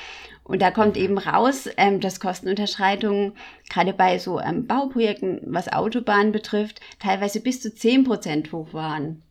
[0.44, 3.32] Und da kommt eben raus, ähm, dass Kostenunterschreitungen
[3.70, 9.22] gerade bei so ähm, Bauprojekten, was Autobahnen betrifft, teilweise bis zu 10 Prozent hoch waren.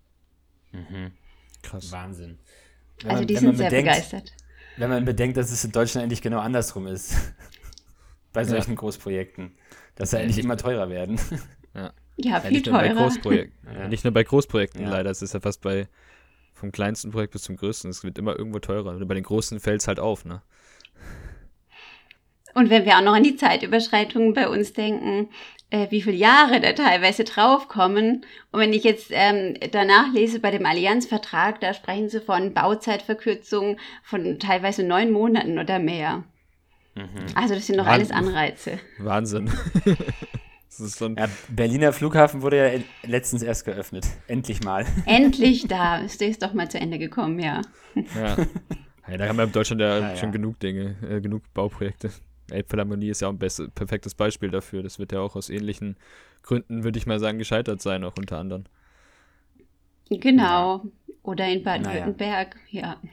[0.71, 1.11] Mhm.
[1.61, 1.91] Krass.
[1.91, 2.39] Wahnsinn.
[3.01, 4.33] Wenn also man, die sind sehr bedenkt, begeistert.
[4.77, 7.15] Wenn man bedenkt, dass es in Deutschland eigentlich genau andersrum ist.
[8.33, 8.77] bei solchen ja.
[8.77, 9.51] Großprojekten.
[9.95, 11.19] Dass sie eigentlich immer teurer werden.
[11.75, 12.83] Ja, ja viel nicht teurer.
[12.83, 13.69] Nur bei Großprojekten.
[13.79, 13.87] Ja.
[13.87, 15.09] Nicht nur bei Großprojekten leider.
[15.09, 15.87] Es ist ja fast bei
[16.53, 17.89] vom kleinsten Projekt bis zum größten.
[17.89, 18.91] Es wird immer irgendwo teurer.
[18.91, 20.43] Und bei den großen fällt es halt auf, ne?
[22.53, 25.29] Und wenn wir auch noch an die Zeitüberschreitungen bei uns denken,
[25.73, 28.25] äh, wie viele Jahre da teilweise draufkommen.
[28.51, 33.79] Und wenn ich jetzt ähm, danach lese bei dem Allianzvertrag, da sprechen sie von Bauzeitverkürzungen
[34.03, 36.23] von teilweise neun Monaten oder mehr.
[36.93, 37.25] Mhm.
[37.33, 38.79] Also das sind doch alles Anreize.
[38.99, 39.49] Wahnsinn.
[40.69, 44.05] so ja, Berliner Flughafen wurde ja letztens erst geöffnet.
[44.27, 44.85] Endlich mal.
[45.07, 45.97] Endlich da.
[45.97, 47.61] Ist das doch mal zu Ende gekommen, ja.
[47.95, 48.37] Ja.
[49.07, 50.33] ja da haben wir in Deutschland ja, ja schon ja.
[50.33, 52.11] genug Dinge, äh, genug Bauprojekte.
[52.53, 54.83] Elbphilharmonie ist ja auch ein best, perfektes Beispiel dafür.
[54.83, 55.97] Das wird ja auch aus ähnlichen
[56.41, 58.65] Gründen, würde ich mal sagen, gescheitert sein, auch unter anderem.
[60.09, 60.85] Genau.
[61.23, 62.97] Oder in Baden-Württemberg, naja.
[63.01, 63.09] ja.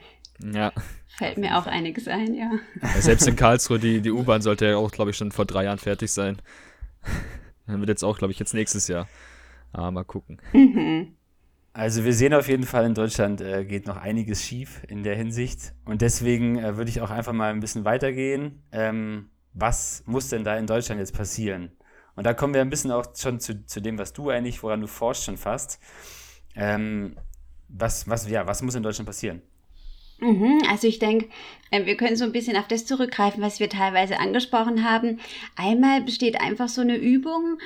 [0.53, 0.71] Ja.
[1.17, 2.51] Fällt mir auch einiges ein, ja.
[2.81, 5.65] ja selbst in Karlsruhe, die, die U-Bahn sollte ja auch, glaube ich, schon vor drei
[5.65, 6.37] Jahren fertig sein.
[7.67, 9.07] Dann wird jetzt auch, glaube ich, jetzt nächstes Jahr.
[9.71, 10.41] Aber mal gucken.
[10.53, 11.15] Mhm.
[11.73, 15.15] Also wir sehen auf jeden Fall, in Deutschland äh, geht noch einiges schief in der
[15.15, 15.73] Hinsicht.
[15.85, 18.61] Und deswegen äh, würde ich auch einfach mal ein bisschen weitergehen.
[18.71, 21.71] Ähm, was muss denn da in Deutschland jetzt passieren?
[22.15, 24.81] Und da kommen wir ein bisschen auch schon zu, zu dem, was du eigentlich, woran
[24.81, 25.79] du forschst schon fast.
[26.55, 27.15] Ähm,
[27.67, 29.41] was, was, ja, was muss in Deutschland passieren?
[30.19, 31.29] Mhm, also ich denke,
[31.71, 35.19] äh, wir können so ein bisschen auf das zurückgreifen, was wir teilweise angesprochen haben.
[35.55, 37.57] Einmal besteht einfach so eine Übung,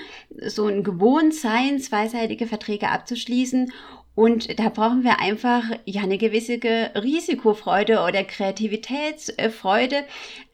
[0.45, 3.73] so ein Gewohntsein, zweiseitige Verträge abzuschließen.
[4.15, 6.57] Und da brauchen wir einfach ja eine gewisse
[6.95, 10.05] Risikofreude oder Kreativitätsfreude,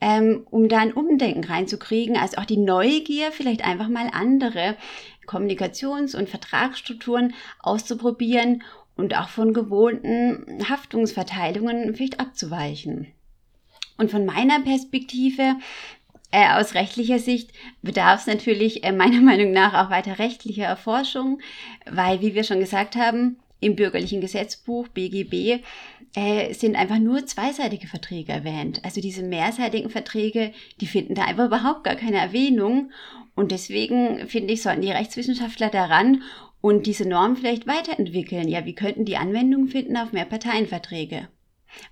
[0.02, 2.18] ähm, um da ein Umdenken reinzukriegen.
[2.18, 4.76] Also auch die Neugier, vielleicht einfach mal andere
[5.28, 8.64] Kommunikations- und Vertragsstrukturen auszuprobieren
[8.96, 13.08] und auch von gewohnten Haftungsverteilungen vielleicht abzuweichen.
[13.98, 15.56] Und von meiner Perspektive
[16.32, 17.52] äh, aus rechtlicher Sicht
[17.84, 21.40] bedarf es natürlich äh, meiner Meinung nach auch weiter rechtlicher Erforschung,
[21.86, 25.64] weil, wie wir schon gesagt haben, im bürgerlichen Gesetzbuch BGB
[26.16, 28.82] äh, sind einfach nur zweiseitige Verträge erwähnt.
[28.84, 32.92] Also diese mehrseitigen Verträge, die finden da einfach überhaupt gar keine Erwähnung.
[33.36, 36.24] Und deswegen finde ich, sollten die Rechtswissenschaftler daran
[36.60, 38.50] und diese Norm vielleicht weiterentwickeln.
[38.50, 41.30] Ja, wie könnten die Anwendung finden auf Mehrparteienverträge?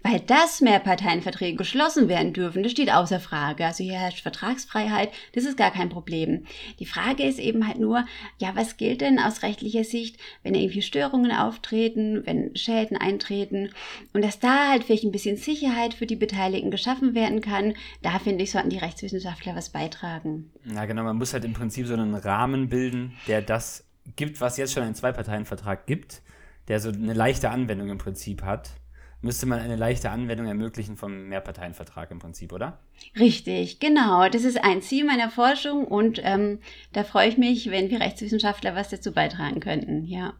[0.02, 3.66] Weil das Mehrparteienverträge geschlossen werden dürfen, das steht außer Frage.
[3.66, 6.46] Also hier herrscht Vertragsfreiheit, das ist gar kein Problem.
[6.80, 8.06] Die Frage ist eben halt nur,
[8.38, 13.70] ja, was gilt denn aus rechtlicher Sicht, wenn irgendwie Störungen auftreten, wenn Schäden eintreten
[14.14, 18.20] und dass da halt vielleicht ein bisschen Sicherheit für die Beteiligten geschaffen werden kann, da
[18.20, 20.52] finde ich, sollten die Rechtswissenschaftler was beitragen.
[20.66, 24.58] Ja, genau, man muss halt im Prinzip so einen Rahmen bilden, der das gibt, was
[24.58, 26.22] jetzt schon einen Zwei-Parteien-Vertrag gibt,
[26.68, 28.72] der so eine leichte Anwendung im Prinzip hat,
[29.22, 32.80] müsste man eine leichte Anwendung ermöglichen vom Mehrparteienvertrag im Prinzip, oder?
[33.18, 34.30] Richtig, genau.
[34.30, 36.60] Das ist ein Ziel meiner Forschung und ähm,
[36.94, 40.34] da freue ich mich, wenn wir Rechtswissenschaftler was dazu beitragen könnten, ja.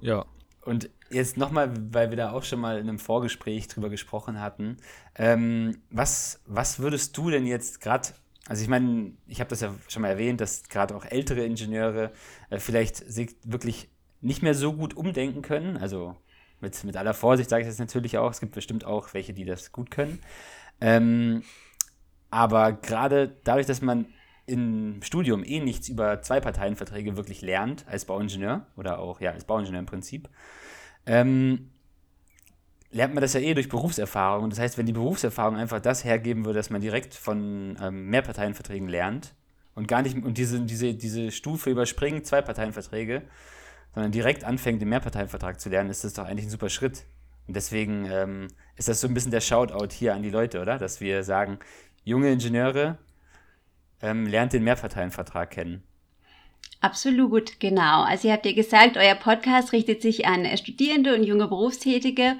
[0.00, 0.26] Ja.
[0.62, 4.78] Und jetzt nochmal, weil wir da auch schon mal in einem Vorgespräch drüber gesprochen hatten,
[5.14, 8.08] ähm, was, was würdest du denn jetzt gerade
[8.46, 12.12] also ich meine, ich habe das ja schon mal erwähnt, dass gerade auch ältere Ingenieure
[12.50, 13.88] äh, vielleicht sich wirklich
[14.20, 15.76] nicht mehr so gut umdenken können.
[15.76, 16.16] Also
[16.64, 18.30] mit, mit aller Vorsicht sage ich das natürlich auch.
[18.30, 20.18] Es gibt bestimmt auch welche, die das gut können.
[20.80, 21.42] Ähm,
[22.30, 24.06] aber gerade dadurch, dass man
[24.46, 29.78] im Studium eh nichts über Zwei-Parteien-Verträge wirklich lernt, als Bauingenieur oder auch ja, als Bauingenieur
[29.78, 30.28] im Prinzip,
[31.06, 31.70] ähm,
[32.90, 34.50] lernt man das ja eh durch Berufserfahrung.
[34.50, 38.88] Das heißt, wenn die Berufserfahrung einfach das hergeben würde, dass man direkt von ähm, Mehrparteienverträgen
[38.88, 39.34] lernt
[39.74, 43.22] und gar nicht und diese, diese, diese Stufe überspringt, Zwei-Parteien-Verträge,
[43.94, 47.04] sondern direkt anfängt, den Mehrparteienvertrag zu lernen, ist das doch eigentlich ein super Schritt.
[47.46, 50.78] Und deswegen ähm, ist das so ein bisschen der Shoutout hier an die Leute, oder?
[50.78, 51.58] Dass wir sagen,
[52.02, 52.98] junge Ingenieure,
[54.02, 55.82] ähm, lernt den Mehrparteienvertrag kennen.
[56.84, 58.02] Absolut, genau.
[58.02, 62.36] Also ihr habt ja gesagt, euer Podcast richtet sich an Studierende und junge Berufstätige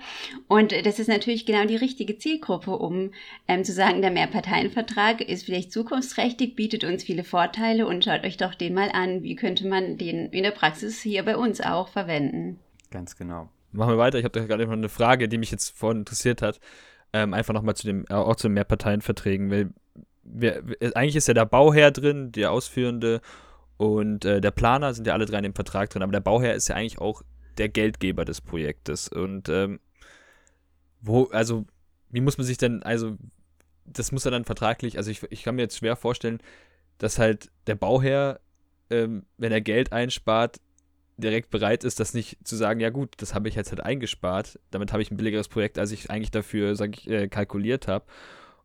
[0.48, 3.12] und das ist natürlich genau die richtige Zielgruppe, um
[3.48, 8.36] ähm, zu sagen, der Mehrparteienvertrag ist vielleicht zukunftsträchtig, bietet uns viele Vorteile und schaut euch
[8.36, 11.88] doch den mal an, wie könnte man den in der Praxis hier bei uns auch
[11.88, 12.58] verwenden.
[12.90, 13.48] Ganz genau.
[13.72, 14.18] Machen wir weiter.
[14.18, 16.60] Ich habe da gerade noch eine Frage, die mich jetzt vorhin interessiert hat.
[17.14, 19.70] Ähm, einfach nochmal zu dem, auch zu den Mehrparteienverträgen, weil
[20.22, 20.62] wir,
[20.94, 23.22] eigentlich ist ja der Bauherr drin, der Ausführende
[23.76, 26.54] und äh, der Planer sind ja alle drei in dem Vertrag drin, aber der Bauherr
[26.54, 27.22] ist ja eigentlich auch
[27.58, 29.08] der Geldgeber des Projektes.
[29.08, 29.80] Und ähm,
[31.00, 31.66] wo, also,
[32.10, 33.16] wie muss man sich denn, also,
[33.84, 36.40] das muss ja dann vertraglich, also ich, ich kann mir jetzt schwer vorstellen,
[36.98, 38.40] dass halt der Bauherr,
[38.90, 40.60] ähm, wenn er Geld einspart,
[41.16, 44.58] direkt bereit ist, das nicht zu sagen, ja gut, das habe ich jetzt halt eingespart,
[44.70, 48.04] damit habe ich ein billigeres Projekt, als ich eigentlich dafür, sage ich, äh, kalkuliert habe.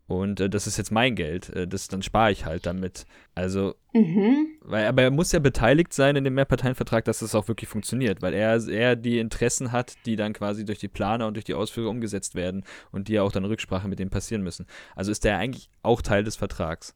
[0.10, 1.50] Und äh, das ist jetzt mein Geld.
[1.50, 3.06] Äh, das, dann spare ich halt damit.
[3.36, 4.48] Also, mhm.
[4.62, 8.24] weil, aber er muss ja beteiligt sein in dem Mehrparteienvertrag, dass das auch wirklich funktioniert,
[8.24, 11.54] weil er, er die Interessen hat, die dann quasi durch die Planer und durch die
[11.54, 14.65] Ausführer umgesetzt werden und die ja auch dann Rücksprache mit dem passieren müssen.
[14.95, 16.95] Also ist der eigentlich auch Teil des Vertrags.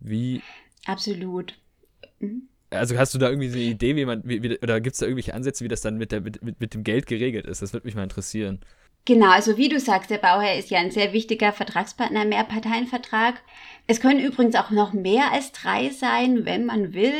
[0.00, 0.40] Wie.
[0.86, 1.60] Absolut.
[2.18, 2.48] Mhm.
[2.70, 5.04] Also hast du da irgendwie eine Idee, wie man, wie, wie, oder gibt es da
[5.04, 7.60] irgendwelche Ansätze, wie das dann mit, der, mit, mit dem Geld geregelt ist?
[7.60, 8.60] Das würde mich mal interessieren.
[9.04, 13.42] Genau, also wie du sagst, der Bauherr ist ja ein sehr wichtiger Vertragspartner im Mehrparteienvertrag.
[13.88, 17.14] Es können übrigens auch noch mehr als drei sein, wenn man will.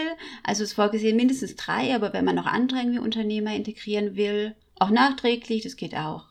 [0.44, 4.90] Also es vorgesehen mindestens drei, aber wenn man noch andere irgendwie Unternehmer integrieren will, auch
[4.90, 6.26] nachträglich, das geht auch.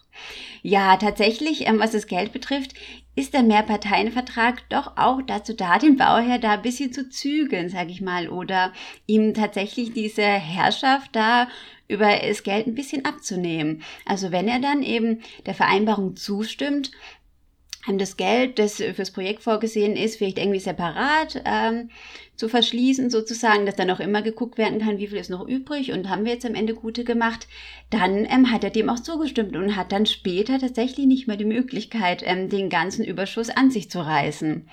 [0.61, 2.73] Ja, tatsächlich, ähm, was das Geld betrifft,
[3.15, 7.91] ist der Mehrparteienvertrag doch auch dazu da, den Bauherr da ein bisschen zu zügeln, sage
[7.91, 8.71] ich mal, oder
[9.05, 11.47] ihm tatsächlich diese Herrschaft da
[11.91, 13.83] über das Geld ein bisschen abzunehmen.
[14.05, 16.91] Also wenn er dann eben der Vereinbarung zustimmt,
[17.87, 21.89] das Geld, das fürs Projekt vorgesehen ist, vielleicht irgendwie separat ähm,
[22.35, 25.91] zu verschließen, sozusagen, dass dann auch immer geguckt werden kann, wie viel ist noch übrig
[25.91, 27.47] und haben wir jetzt am Ende gute gemacht,
[27.89, 31.45] dann ähm, hat er dem auch zugestimmt und hat dann später tatsächlich nicht mehr die
[31.45, 34.67] Möglichkeit, ähm, den ganzen Überschuss an sich zu reißen.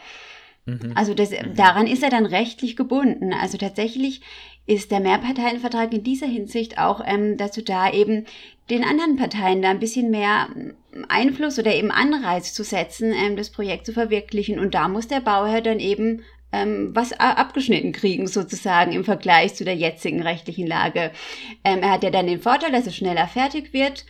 [0.67, 0.93] Mhm.
[0.95, 3.33] Also das, daran ist er dann rechtlich gebunden.
[3.33, 4.21] Also tatsächlich
[4.69, 8.27] ist der Mehrparteienvertrag in dieser Hinsicht auch ähm, dazu da, eben
[8.69, 10.75] den anderen Parteien da ein bisschen mehr ähm,
[11.09, 14.59] Einfluss oder eben Anreiz zu setzen, ähm, das Projekt zu verwirklichen.
[14.59, 19.65] Und da muss der Bauherr dann eben ähm, was abgeschnitten kriegen, sozusagen im Vergleich zu
[19.65, 21.13] der jetzigen rechtlichen Lage.
[21.65, 24.05] Ähm, er hat ja dann den Vorteil, dass es schneller fertig wird.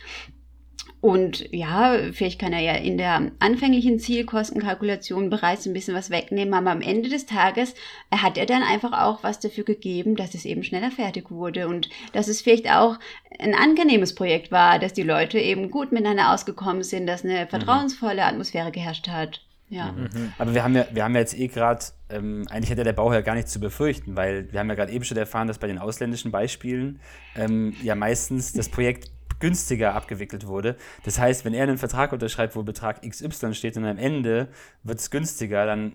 [1.01, 6.53] Und ja, vielleicht kann er ja in der anfänglichen Zielkostenkalkulation bereits ein bisschen was wegnehmen,
[6.53, 7.73] aber am Ende des Tages
[8.11, 11.89] hat er dann einfach auch was dafür gegeben, dass es eben schneller fertig wurde und
[12.11, 12.97] dass es vielleicht auch
[13.39, 17.47] ein angenehmes Projekt war, dass die Leute eben gut miteinander ausgekommen sind, dass eine mhm.
[17.47, 19.41] vertrauensvolle Atmosphäre geherrscht hat.
[19.69, 19.91] Ja.
[19.91, 20.09] Mhm.
[20.13, 20.33] mhm.
[20.37, 23.21] Aber wir haben ja, wir haben ja jetzt eh gerade, ähm, eigentlich hätte der Bauherr
[23.21, 25.77] gar nichts zu befürchten, weil wir haben ja gerade eben schon erfahren, dass bei den
[25.77, 26.99] ausländischen Beispielen
[27.35, 30.75] ähm, ja meistens das Projekt günstiger abgewickelt wurde.
[31.05, 34.49] Das heißt, wenn er einen Vertrag unterschreibt, wo Betrag XY steht und am Ende
[34.83, 35.93] wird es günstiger, dann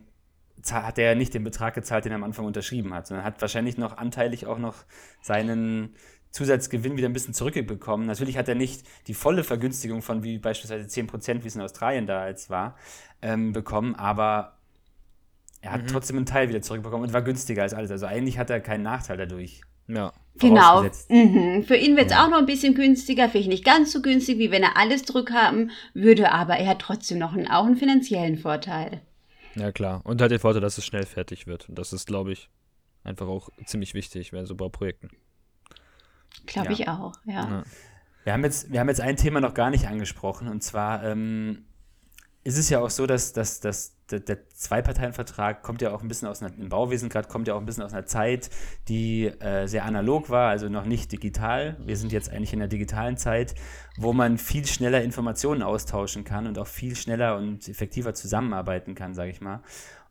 [0.70, 3.40] hat er ja nicht den Betrag gezahlt, den er am Anfang unterschrieben hat, sondern hat
[3.42, 4.84] wahrscheinlich noch anteilig auch noch
[5.20, 5.94] seinen
[6.34, 8.06] Zusatzgewinn wieder ein bisschen zurückbekommen.
[8.06, 12.08] Natürlich hat er nicht die volle Vergünstigung von wie beispielsweise 10%, wie es in Australien
[12.08, 12.76] da jetzt war,
[13.22, 14.58] ähm, bekommen, aber
[15.60, 15.86] er hat mhm.
[15.86, 17.92] trotzdem einen Teil wieder zurückbekommen und war günstiger als alles.
[17.92, 19.60] Also eigentlich hat er keinen Nachteil dadurch.
[19.86, 20.12] Ja.
[20.40, 20.82] Genau.
[21.08, 21.62] Mhm.
[21.62, 22.24] Für ihn wird es ja.
[22.24, 25.70] auch noch ein bisschen günstiger, vielleicht nicht ganz so günstig, wie wenn er alles zurückhaben
[25.92, 29.02] würde, aber er hat trotzdem noch einen, auch einen finanziellen Vorteil.
[29.54, 30.00] Ja, klar.
[30.02, 31.68] Und hat den Vorteil, dass es schnell fertig wird.
[31.68, 32.48] Und das ist, glaube ich,
[33.04, 35.10] einfach auch ziemlich wichtig bei so Bauprojekten.
[36.46, 36.72] Glaube ja.
[36.72, 37.32] ich auch, ja.
[37.34, 37.62] ja.
[38.24, 41.64] Wir, haben jetzt, wir haben jetzt ein Thema noch gar nicht angesprochen, und zwar ähm,
[42.44, 46.08] ist es ja auch so, dass, dass, dass der, der Zwei-Parteien-Vertrag kommt ja auch ein
[46.08, 48.50] bisschen aus einer, im Bauwesen gerade kommt ja auch ein bisschen aus einer Zeit,
[48.88, 51.76] die äh, sehr analog war, also noch nicht digital.
[51.84, 53.54] Wir sind jetzt eigentlich in der digitalen Zeit,
[53.96, 59.14] wo man viel schneller Informationen austauschen kann und auch viel schneller und effektiver zusammenarbeiten kann,
[59.14, 59.62] sage ich mal.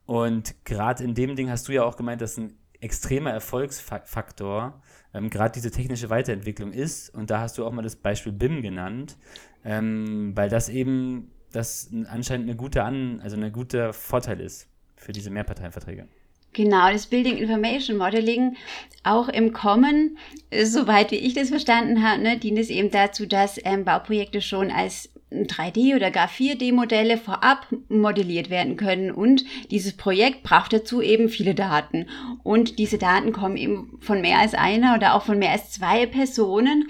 [0.06, 4.82] Und gerade in dem Ding hast du ja auch gemeint, dass ein extremer Erfolgsfaktor
[5.14, 7.14] ähm, gerade diese technische Weiterentwicklung ist.
[7.14, 9.18] Und da hast du auch mal das Beispiel BIM genannt,
[9.64, 15.12] ähm, weil das eben das anscheinend eine gute An also ein guter Vorteil ist für
[15.12, 16.08] diese Mehrparteienverträge.
[16.54, 18.56] Genau, das Building Information Modeling
[19.04, 20.18] auch im Kommen,
[20.64, 24.70] soweit wie ich das verstanden habe, ne, dient es eben dazu, dass ähm, Bauprojekte schon
[24.70, 29.12] als 3D- oder gar 4D-Modelle vorab modelliert werden können.
[29.12, 32.08] Und dieses Projekt braucht dazu eben viele Daten.
[32.44, 36.06] Und diese Daten kommen eben von mehr als einer oder auch von mehr als zwei
[36.06, 36.90] Personen.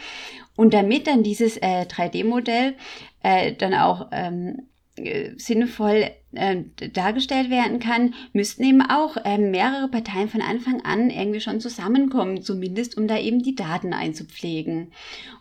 [0.56, 2.75] Und damit dann dieses äh, 3D-Modell
[3.23, 4.72] äh, dann auch ähm, äh,
[5.38, 6.58] sinnvoll äh,
[6.93, 12.43] dargestellt werden kann, müssten eben auch äh, mehrere Parteien von Anfang an irgendwie schon zusammenkommen,
[12.43, 14.91] zumindest um da eben die Daten einzupflegen.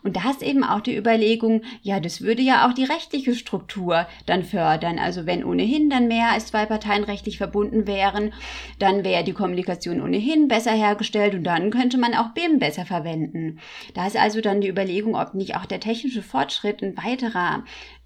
[0.03, 4.07] Und da ist eben auch die Überlegung, ja, das würde ja auch die rechtliche Struktur
[4.25, 4.97] dann fördern.
[4.97, 8.33] Also wenn ohnehin dann mehr als zwei Parteien rechtlich verbunden wären,
[8.79, 13.59] dann wäre die Kommunikation ohnehin besser hergestellt und dann könnte man auch BIM besser verwenden.
[13.93, 17.63] Da ist also dann die Überlegung, ob nicht auch der technische Fortschritt ein weiterer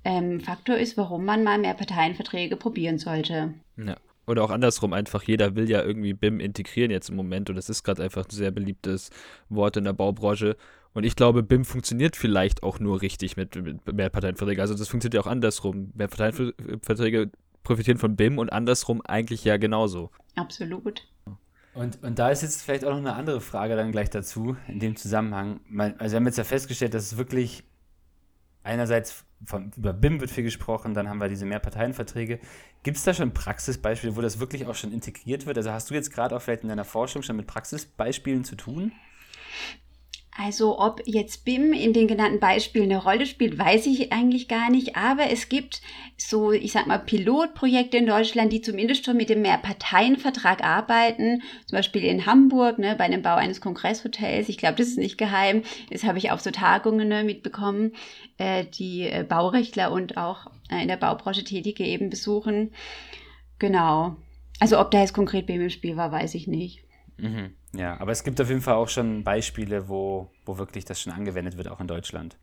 [0.07, 3.53] ähm, Faktor ist, warum man mal mehr Parteienverträge probieren sollte.
[3.75, 3.97] Ja.
[4.25, 7.69] Oder auch andersrum einfach, jeder will ja irgendwie BIM integrieren jetzt im Moment und das
[7.69, 9.09] ist gerade einfach ein sehr beliebtes
[9.49, 10.55] Wort in der Baubranche.
[10.93, 14.61] Und ich glaube, BIM funktioniert vielleicht auch nur richtig mit, mit Mehrparteienverträgen.
[14.61, 15.91] Also das funktioniert ja auch andersrum.
[15.93, 17.29] Mehrparteienverträge
[17.63, 20.09] profitieren von BIM und andersrum eigentlich ja genauso.
[20.35, 21.05] Absolut.
[21.73, 24.79] Und, und da ist jetzt vielleicht auch noch eine andere Frage dann gleich dazu, in
[24.79, 25.59] dem Zusammenhang.
[25.99, 27.63] Also wir haben jetzt ja festgestellt, dass es wirklich
[28.63, 32.39] einerseits von, über BIM wird viel gesprochen, dann haben wir diese Mehrparteienverträge.
[32.83, 35.57] Gibt es da schon Praxisbeispiele, wo das wirklich auch schon integriert wird?
[35.57, 38.91] Also hast du jetzt gerade auch vielleicht in deiner Forschung schon mit Praxisbeispielen zu tun?
[40.39, 44.69] Also ob jetzt BIM in den genannten Beispielen eine Rolle spielt, weiß ich eigentlich gar
[44.69, 44.95] nicht.
[44.95, 45.81] Aber es gibt
[46.15, 51.41] so, ich sag mal, Pilotprojekte in Deutschland, die zumindest schon mit dem Mehrparteienvertrag arbeiten.
[51.65, 54.47] Zum Beispiel in Hamburg, ne, bei dem Bau eines Kongresshotels.
[54.47, 55.63] Ich glaube, das ist nicht geheim.
[55.89, 57.93] Das habe ich auf so Tagungen ne, mitbekommen,
[58.37, 62.73] äh, die äh, Baurechtler und auch äh, in der Baubranche Tätige eben besuchen.
[63.57, 64.15] Genau.
[64.59, 66.83] Also ob da jetzt konkret BIM im Spiel war, weiß ich nicht.
[67.17, 67.51] Mhm.
[67.75, 71.13] Ja, aber es gibt auf jeden Fall auch schon Beispiele, wo, wo wirklich das schon
[71.13, 72.37] angewendet wird, auch in Deutschland.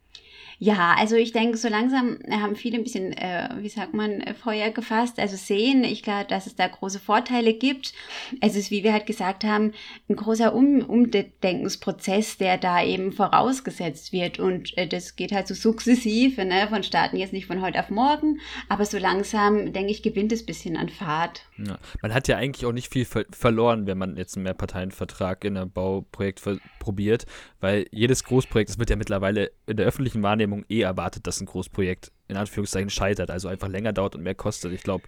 [0.58, 4.34] Ja, also ich denke, so langsam haben viele ein bisschen, äh, wie sagt man, äh,
[4.34, 5.18] Feuer gefasst.
[5.18, 7.92] Also sehen, ich glaube, dass es da große Vorteile gibt.
[8.40, 9.72] Es ist, wie wir halt gesagt haben,
[10.08, 14.38] ein großer um Umdenkensprozess, der da eben vorausgesetzt wird.
[14.38, 17.90] Und äh, das geht halt so sukzessiv, ne, von Staaten jetzt nicht von heute auf
[17.90, 21.42] morgen, aber so langsam, denke ich, gewinnt es ein bisschen an Fahrt.
[21.56, 21.78] Ja.
[22.02, 25.56] Man hat ja eigentlich auch nicht viel ver verloren, wenn man jetzt einen Mehrparteienvertrag in
[25.56, 26.42] einem Bauprojekt
[26.80, 27.26] probiert,
[27.60, 31.46] weil jedes Großprojekt, das wird ja mittlerweile in der öffentlichen Wahrnehmung eh erwartet, dass ein
[31.46, 34.72] Großprojekt in Anführungszeichen scheitert, also einfach länger dauert und mehr kostet.
[34.72, 35.04] Ich glaube,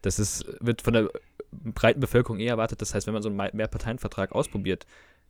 [0.00, 1.10] das ist, wird von der
[1.50, 2.80] breiten Bevölkerung eh erwartet.
[2.80, 4.86] Das heißt, wenn man so einen Mehrparteienvertrag ausprobiert,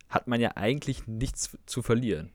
[0.09, 2.33] hat man ja eigentlich nichts zu verlieren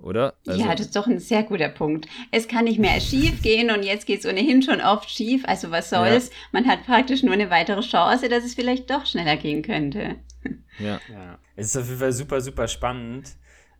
[0.00, 0.34] oder?
[0.46, 2.06] Also ja, das ist doch ein sehr guter Punkt.
[2.30, 5.44] Es kann nicht mehr schief gehen und jetzt geht es ohnehin schon oft schief.
[5.46, 6.28] Also was soll's?
[6.28, 6.34] Ja.
[6.52, 10.16] Man hat praktisch nur eine weitere Chance, dass es vielleicht doch schneller gehen könnte.
[10.78, 11.00] Ja.
[11.10, 11.38] ja.
[11.56, 13.34] Es ist auf jeden Fall super, super spannend.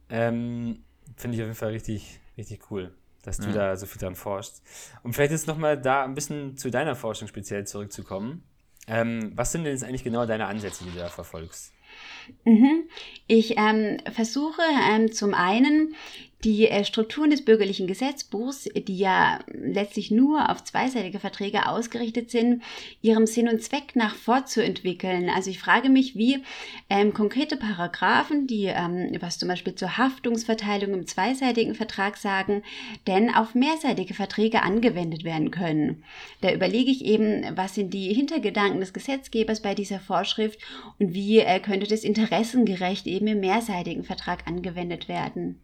[0.09, 0.83] Ähm,
[1.15, 3.53] Finde ich auf jeden Fall richtig, richtig cool, dass du ja.
[3.53, 4.63] da so viel dran forschst.
[5.03, 8.43] Und vielleicht jetzt nochmal da ein bisschen zu deiner Forschung speziell zurückzukommen.
[8.89, 11.73] Ähm, was sind denn jetzt eigentlich genau deine Ansätze, die du da verfolgst?
[12.45, 12.85] Mhm.
[13.27, 15.95] Ich ähm, versuche ähm, zum einen
[16.44, 22.62] die äh, Strukturen des bürgerlichen Gesetzbuchs, die ja letztlich nur auf zweiseitige Verträge ausgerichtet sind,
[23.01, 25.31] ihrem Sinn und Zweck nach fortzuentwickeln.
[25.31, 26.42] Also ich frage mich, wie
[26.90, 32.62] ähm, konkrete Paragraphen, die ähm, was zum Beispiel zur Haftungsverteilung im zweiseitigen Vertrag sagen,
[33.07, 36.05] denn auf mehrseitige Verträge angewendet werden können.
[36.42, 40.61] Da überlege ich eben, was sind die Hintergedanken des Gesetzgebers bei dieser Vorschrift
[40.99, 45.61] und wie äh, könnte das interessengerecht eben im mehrseitigen Vertrag angewendet werden.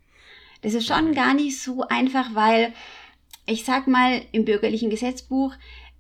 [0.63, 2.73] Das ist schon gar nicht so einfach, weil
[3.47, 5.55] ich sag mal, im bürgerlichen Gesetzbuch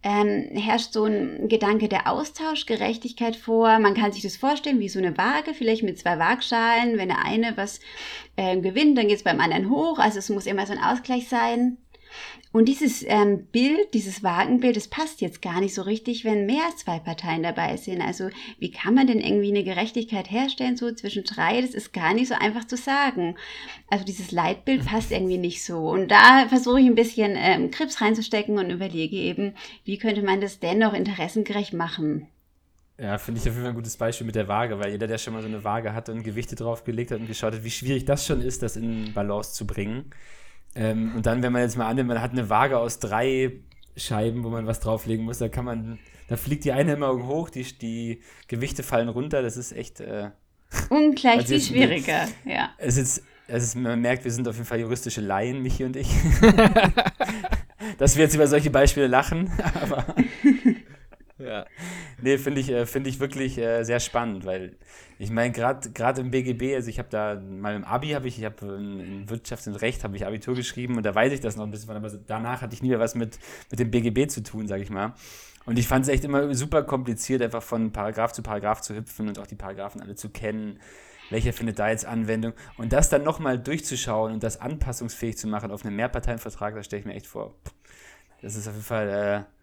[0.05, 3.79] ähm, herrscht so ein Gedanke der Austauschgerechtigkeit vor.
[3.79, 6.99] Man kann sich das vorstellen wie so eine Waage, vielleicht mit zwei Waagschalen.
[6.99, 7.81] Wenn der eine was
[8.37, 9.99] äh, gewinnt, dann geht es beim anderen hoch.
[9.99, 11.79] Also es muss immer so ein Ausgleich sein.
[12.53, 16.67] Und dieses ähm, Bild, dieses Wagenbild, das passt jetzt gar nicht so richtig, wenn mehr
[16.67, 18.03] als zwei Parteien dabei sind.
[18.03, 21.63] Also wie kann man denn irgendwie eine Gerechtigkeit herstellen, so zwischen drei?
[21.63, 23.37] Das ist gar nicht so einfach zu sagen.
[23.89, 25.91] Also dieses Leitbild passt irgendwie nicht so.
[25.91, 30.43] Und da versuche ich ein bisschen ähm, Krips reinzustecken und überlege eben, wie könnte man
[30.43, 32.29] das dennoch interessengerecht machen.
[32.99, 35.17] Ja, finde ich auf jeden Fall ein gutes Beispiel mit der Waage, weil jeder, der
[35.17, 38.05] schon mal so eine Waage hat und Gewichte draufgelegt hat und geschaut hat, wie schwierig
[38.05, 40.13] das schon ist, das in Balance zu bringen.
[40.75, 43.53] Ähm, und dann, wenn man jetzt mal annimmt, man hat eine Waage aus drei
[43.97, 47.51] Scheiben, wo man was drauflegen muss, da kann man, da fliegt die eine immer hoch,
[47.51, 50.01] die, die Gewichte fallen runter, das ist echt.
[50.01, 50.31] Äh,
[50.89, 52.71] Ungleich also viel schwieriger, ja.
[52.79, 55.97] Es ist, es ist, man merkt, wir sind auf jeden Fall juristische Laien, Michi und
[55.97, 56.09] ich.
[57.99, 59.51] Dass wir jetzt über solche Beispiele lachen,
[59.83, 60.07] aber.
[61.43, 61.67] ja.
[62.21, 64.77] Nee, finde ich, äh, find ich wirklich äh, sehr spannend, weil
[65.19, 68.45] ich meine, gerade im BGB, also ich habe da mal im Abi, habe ich, ich
[68.45, 71.65] habe in Wirtschaft und Recht, habe ich Abitur geschrieben und da weiß ich das noch
[71.65, 73.39] ein bisschen, aber danach hatte ich nie mehr was mit,
[73.71, 75.15] mit dem BGB zu tun, sage ich mal.
[75.65, 79.29] Und ich fand es echt immer super kompliziert, einfach von Paragraph zu Paragraph zu hüpfen
[79.29, 80.81] und auch die Paragraphen alle zu kennen.
[81.31, 82.53] welcher findet da jetzt Anwendung.
[82.77, 87.01] Und das dann nochmal durchzuschauen und das anpassungsfähig zu machen auf einen Mehrparteienvertrag, das stelle
[87.01, 87.55] ich mir echt vor.
[88.43, 89.62] Das ist auf jeden Fall, äh,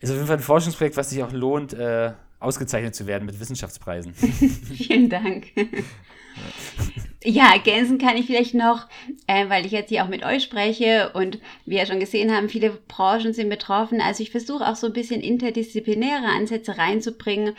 [0.00, 3.38] ist auf jeden Fall ein Forschungsprojekt, was sich auch lohnt, äh, ausgezeichnet zu werden mit
[3.38, 4.14] Wissenschaftspreisen.
[4.14, 5.46] Vielen Dank.
[7.22, 8.86] Ja, ergänzen kann ich vielleicht noch,
[9.26, 12.48] äh, weil ich jetzt hier auch mit euch spreche und wir ja schon gesehen haben,
[12.48, 14.00] viele Branchen sind betroffen.
[14.00, 17.54] Also ich versuche auch so ein bisschen interdisziplinäre Ansätze reinzubringen,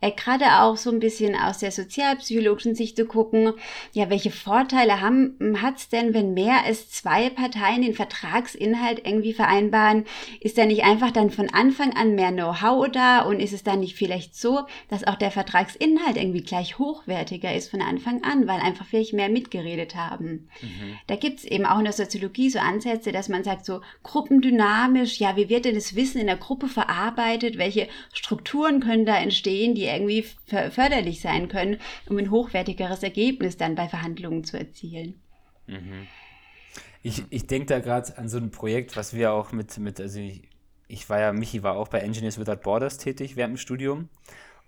[0.00, 3.52] äh, gerade auch so ein bisschen aus der sozialpsychologischen Sicht zu gucken,
[3.92, 10.06] ja, welche Vorteile hat es denn, wenn mehr als zwei Parteien den Vertragsinhalt irgendwie vereinbaren?
[10.40, 13.80] Ist da nicht einfach dann von Anfang an mehr Know-how da und ist es dann
[13.80, 18.60] nicht vielleicht so, dass auch der Vertragsinhalt irgendwie gleich hochwertiger ist von Anfang an, weil
[18.60, 20.48] einfach vielleicht wirklich mehr mitgeredet haben.
[20.60, 20.98] Mhm.
[21.06, 25.18] Da gibt es eben auch in der Soziologie so Ansätze, dass man sagt, so gruppendynamisch,
[25.18, 27.58] ja, wie wird denn das Wissen in der Gruppe verarbeitet?
[27.58, 31.78] Welche Strukturen können da entstehen, die irgendwie förderlich sein können,
[32.08, 35.20] um ein hochwertigeres Ergebnis dann bei Verhandlungen zu erzielen?
[35.66, 36.06] Mhm.
[37.02, 40.20] Ich, ich denke da gerade an so ein Projekt, was wir auch mit, mit also
[40.20, 40.42] ich,
[40.86, 44.08] ich war ja, Michi war auch bei Engineers Without Borders tätig während dem Studium.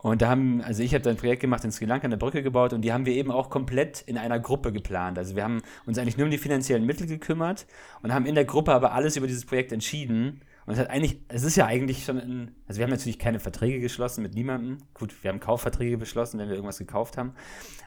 [0.05, 2.43] Und da haben, also ich habe da ein Projekt gemacht in Sri Lanka, eine Brücke
[2.43, 5.17] gebaut und die haben wir eben auch komplett in einer Gruppe geplant.
[5.17, 7.65] Also wir haben uns eigentlich nur um die finanziellen Mittel gekümmert
[8.03, 10.43] und haben in der Gruppe aber alles über dieses Projekt entschieden.
[10.67, 13.41] Und es hat eigentlich, es ist ja eigentlich schon ein, also wir haben natürlich keine
[13.41, 14.77] Verträge geschlossen mit niemandem.
[14.93, 17.33] Gut, wir haben Kaufverträge beschlossen, wenn wir irgendwas gekauft haben.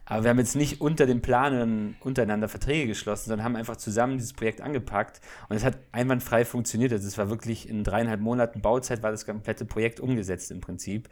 [0.05, 4.17] Aber wir haben jetzt nicht unter den Planen untereinander Verträge geschlossen, sondern haben einfach zusammen
[4.17, 5.21] dieses Projekt angepackt.
[5.49, 6.93] Und es hat einwandfrei funktioniert.
[6.93, 11.09] Also es war wirklich in dreieinhalb Monaten Bauzeit war das komplette Projekt umgesetzt im Prinzip.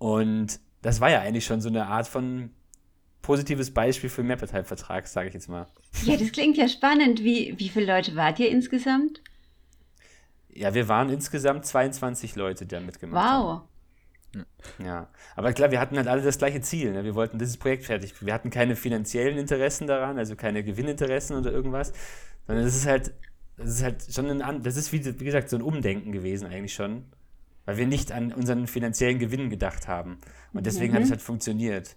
[0.00, 2.50] Und das war ja eigentlich schon so eine Art von
[3.20, 5.66] positives Beispiel für Mehrparteivertrag, sage ich jetzt mal.
[6.04, 7.22] Ja, das klingt ja spannend.
[7.22, 9.20] Wie, wie viele Leute wart ihr insgesamt?
[10.48, 13.22] Ja, wir waren insgesamt 22 Leute, die da mitgemacht wow.
[13.22, 13.58] haben.
[13.58, 13.66] Wow.
[14.82, 16.92] Ja, aber klar, wir hatten halt alle das gleiche Ziel.
[16.92, 17.04] Ne?
[17.04, 18.14] Wir wollten dieses Projekt fertig.
[18.24, 21.92] Wir hatten keine finanziellen Interessen daran, also keine Gewinninteressen oder irgendwas,
[22.46, 23.12] sondern das ist halt,
[23.58, 26.72] das ist halt schon ein, das ist wie, wie gesagt so ein Umdenken gewesen eigentlich
[26.72, 27.04] schon
[27.64, 30.18] weil wir nicht an unseren finanziellen Gewinn gedacht haben.
[30.52, 30.96] Und deswegen mhm.
[30.96, 31.96] hat es halt funktioniert.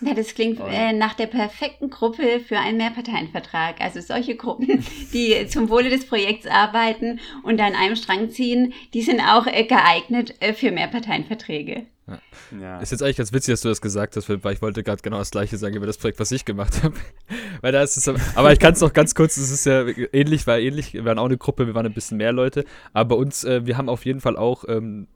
[0.00, 3.80] Ja, das klingt äh, nach der perfekten Gruppe für einen Mehrparteienvertrag.
[3.80, 9.02] Also solche Gruppen, die zum Wohle des Projekts arbeiten und an einem Strang ziehen, die
[9.02, 11.86] sind auch äh, geeignet äh, für Mehrparteienverträge.
[12.06, 12.18] Ja.
[12.60, 12.80] Ja.
[12.80, 15.18] Ist jetzt eigentlich ganz witzig, dass du das gesagt hast, weil ich wollte gerade genau
[15.18, 16.94] das gleiche sagen über das Projekt, was ich gemacht habe.
[17.62, 20.46] weil da ist es, aber ich kann es noch ganz kurz, es ist ja ähnlich,
[20.46, 23.14] war ähnlich, wir waren auch eine Gruppe, wir waren ein bisschen mehr Leute, aber bei
[23.16, 25.06] uns, äh, wir haben auf jeden Fall auch ähm,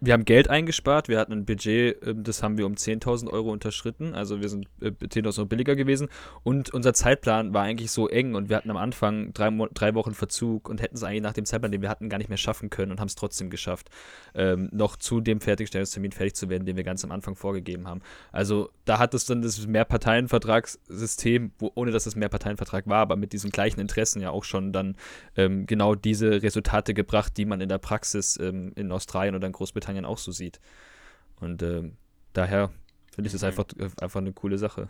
[0.00, 1.08] wir haben Geld eingespart.
[1.08, 4.14] Wir hatten ein Budget, ähm, das haben wir um 10.000 Euro unterschritten.
[4.14, 6.08] Also wir sind 10.000 äh, Euro billiger gewesen.
[6.42, 10.14] Und unser Zeitplan war eigentlich so eng und wir hatten am Anfang drei, drei Wochen
[10.14, 12.70] Verzug und hätten es eigentlich nach dem Zeitplan, den wir hatten, gar nicht mehr schaffen
[12.70, 13.88] können und haben es trotzdem geschafft,
[14.34, 18.00] ähm, noch zu dem Fertigstellungstermin fertig zu werden, den wir ganz am Anfang vorgegeben haben.
[18.32, 23.32] Also da hat es dann das Mehrparteienvertragssystem, wo, ohne dass es Mehrparteienvertrag war, aber mit
[23.32, 24.96] diesen gleichen Interessen ja auch schon dann
[25.36, 29.52] ähm, genau diese Resultate gebracht, die man in der Praxis ähm, in Australien oder in
[29.52, 30.60] Großbritannien Großbritannien auch so sieht.
[31.40, 31.90] Und äh,
[32.32, 32.70] daher
[33.14, 33.48] finde ich das mhm.
[33.48, 33.64] einfach,
[34.00, 34.88] einfach eine coole Sache.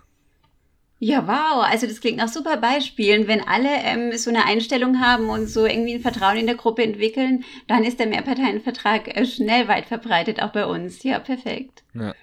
[0.99, 1.63] Ja, wow.
[1.71, 3.29] Also das klingt nach super Beispielen.
[3.29, 6.83] Wenn alle ähm, so eine Einstellung haben und so irgendwie ein Vertrauen in der Gruppe
[6.83, 11.03] entwickeln, dann ist der Mehrparteienvertrag äh, schnell weit verbreitet, auch bei uns.
[11.03, 11.85] Ja, perfekt.
[11.93, 12.15] Ja.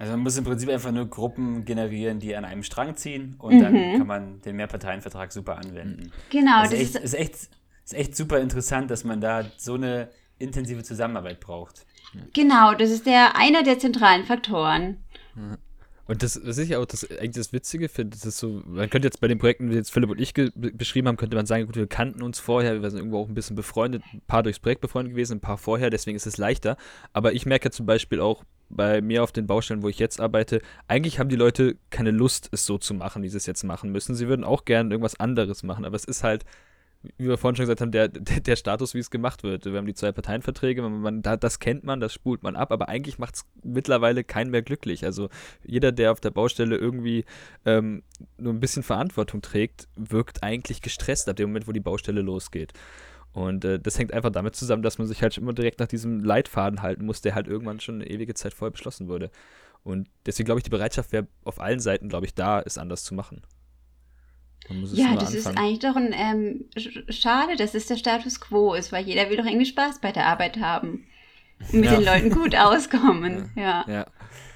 [0.00, 3.56] Also man muss im Prinzip einfach nur Gruppen generieren, die an einem Strang ziehen und
[3.56, 3.60] mhm.
[3.60, 6.12] dann kann man den Mehrparteienvertrag super anwenden.
[6.30, 6.60] Genau.
[6.60, 7.34] Also das ist, echt, ist, echt,
[7.84, 10.08] ist echt super interessant, dass man da so eine
[10.38, 11.86] intensive Zusammenarbeit braucht.
[12.32, 14.98] Genau, das ist der einer der zentralen Faktoren.
[16.06, 19.06] Und das, was ich auch das, eigentlich das Witzige finde, das ist so, man könnte
[19.06, 21.76] jetzt bei den Projekten, die jetzt Philipp und ich beschrieben haben, könnte man sagen, gut,
[21.76, 24.80] wir kannten uns vorher, wir sind irgendwo auch ein bisschen befreundet, ein paar durchs Projekt
[24.80, 26.78] befreundet gewesen, ein paar vorher, deswegen ist es leichter.
[27.12, 30.62] Aber ich merke zum Beispiel auch bei mir auf den Baustellen, wo ich jetzt arbeite,
[30.88, 33.92] eigentlich haben die Leute keine Lust, es so zu machen, wie sie es jetzt machen
[33.92, 34.14] müssen.
[34.14, 36.46] Sie würden auch gerne irgendwas anderes machen, aber es ist halt,
[37.02, 39.64] wie wir vorhin schon gesagt haben, der, der, der Status, wie es gemacht wird.
[39.64, 42.88] Wir haben die zwei Parteienverträge, man, man, das kennt man, das spult man ab, aber
[42.88, 45.04] eigentlich macht es mittlerweile keinen mehr glücklich.
[45.04, 45.28] Also
[45.64, 47.24] jeder, der auf der Baustelle irgendwie
[47.64, 48.02] ähm,
[48.36, 52.72] nur ein bisschen Verantwortung trägt, wirkt eigentlich gestresst ab dem Moment, wo die Baustelle losgeht.
[53.32, 56.24] Und äh, das hängt einfach damit zusammen, dass man sich halt immer direkt nach diesem
[56.24, 59.30] Leitfaden halten muss, der halt irgendwann schon eine ewige Zeit vorher beschlossen wurde.
[59.84, 63.04] Und deswegen glaube ich, die Bereitschaft wäre auf allen Seiten, glaube ich, da, es anders
[63.04, 63.42] zu machen
[64.92, 65.36] ja, das anfangen.
[65.36, 66.64] ist eigentlich doch ein ähm,
[67.08, 70.26] schade, dass es der Status quo ist, weil jeder will doch irgendwie Spaß bei der
[70.26, 71.04] Arbeit haben
[71.72, 71.96] und mit ja.
[71.96, 73.50] den Leuten gut auskommen.
[73.56, 73.84] Ja.
[73.88, 74.06] ja.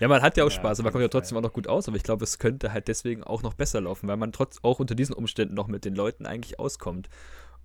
[0.01, 0.09] ja.
[0.09, 1.89] man hat ja auch Spaß, aber man kommt ja trotzdem auch noch gut aus.
[1.89, 4.81] Aber ich glaube, es könnte halt deswegen auch noch besser laufen, weil man trotz auch
[4.81, 7.09] unter diesen Umständen noch mit den Leuten eigentlich auskommt.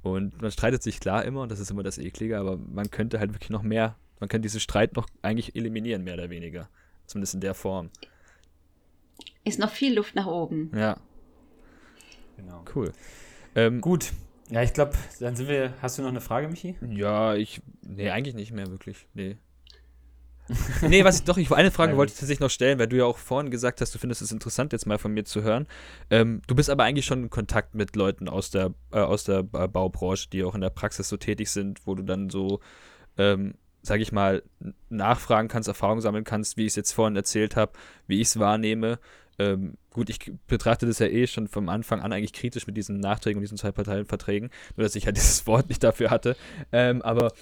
[0.03, 3.19] Und man streitet sich klar immer, und das ist immer das Eklige, aber man könnte
[3.19, 6.69] halt wirklich noch mehr, man könnte diesen Streit noch eigentlich eliminieren, mehr oder weniger.
[7.07, 7.89] Zumindest in der Form.
[9.43, 10.71] ist noch viel Luft nach oben.
[10.75, 10.97] Ja.
[12.37, 12.63] Genau.
[12.73, 12.93] Cool.
[13.55, 14.13] Ähm, Gut.
[14.49, 15.73] Ja, ich glaube, dann sind wir.
[15.81, 16.75] Hast du noch eine Frage, Michi?
[16.89, 17.61] Ja, ich.
[17.81, 19.07] Nee, eigentlich nicht mehr wirklich.
[19.13, 19.37] Nee.
[20.81, 23.05] nee, was ich doch, ich eine Frage wollte ich tatsächlich noch stellen, weil du ja
[23.05, 25.67] auch vorhin gesagt hast, du findest es interessant, jetzt mal von mir zu hören.
[26.09, 29.43] Ähm, du bist aber eigentlich schon in Kontakt mit Leuten aus der, äh, aus der
[29.43, 32.61] Baubranche, die auch in der Praxis so tätig sind, wo du dann so,
[33.17, 34.41] ähm, sag ich mal,
[34.89, 37.73] nachfragen kannst, Erfahrungen sammeln kannst, wie ich es jetzt vorhin erzählt habe,
[38.07, 38.99] wie ich es wahrnehme.
[39.39, 42.99] Ähm, gut, ich betrachte das ja eh schon vom Anfang an eigentlich kritisch mit diesen
[42.99, 46.35] Nachträgen und diesen zwei Parteienverträgen, nur dass ich halt dieses Wort nicht dafür hatte.
[46.71, 47.33] Ähm, aber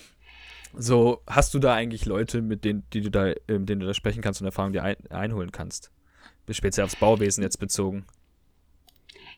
[0.78, 3.94] so, hast du da eigentlich Leute, mit denen, die du da, mit denen du da
[3.94, 5.92] sprechen kannst und Erfahrungen dir ein, einholen kannst?
[6.50, 8.06] Speziell aufs Bauwesen jetzt bezogen.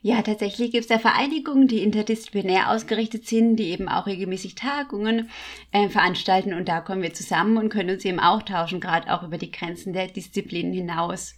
[0.01, 5.29] Ja, tatsächlich gibt es da Vereinigungen, die interdisziplinär ausgerichtet sind, die eben auch regelmäßig Tagungen
[5.71, 9.23] äh, veranstalten und da kommen wir zusammen und können uns eben auch tauschen, gerade auch
[9.23, 11.35] über die Grenzen der Disziplinen hinaus.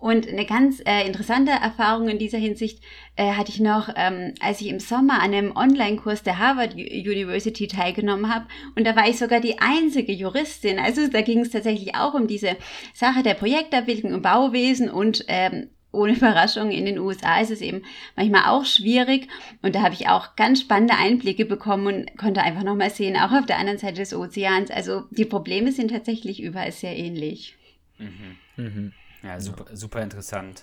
[0.00, 2.82] Und eine ganz äh, interessante Erfahrung in dieser Hinsicht
[3.16, 7.68] äh, hatte ich noch, ähm, als ich im Sommer an einem Online-Kurs der Harvard University
[7.68, 8.46] teilgenommen habe.
[8.76, 10.78] Und da war ich sogar die einzige Juristin.
[10.78, 12.56] Also da ging es tatsächlich auch um diese
[12.94, 17.82] Sache der Projektabwicklung im Bauwesen und ähm, ohne Überraschung, in den USA ist es eben
[18.16, 19.28] manchmal auch schwierig.
[19.60, 23.32] Und da habe ich auch ganz spannende Einblicke bekommen und konnte einfach nochmal sehen, auch
[23.32, 24.70] auf der anderen Seite des Ozeans.
[24.70, 27.56] Also die Probleme sind tatsächlich überall sehr ähnlich.
[27.98, 28.38] Mhm.
[28.56, 28.92] Mhm.
[29.22, 30.62] Ja, super, super interessant.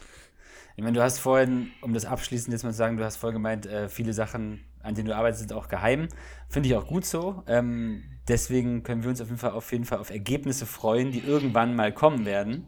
[0.75, 3.35] Ich meine, du hast vorhin, um das abschließend jetzt mal zu sagen, du hast vorhin
[3.35, 6.07] gemeint, äh, viele Sachen, an denen du arbeitest, sind auch geheim.
[6.49, 7.43] Finde ich auch gut so.
[7.47, 11.19] Ähm, deswegen können wir uns auf jeden, Fall, auf jeden Fall auf Ergebnisse freuen, die
[11.19, 12.67] irgendwann mal kommen werden.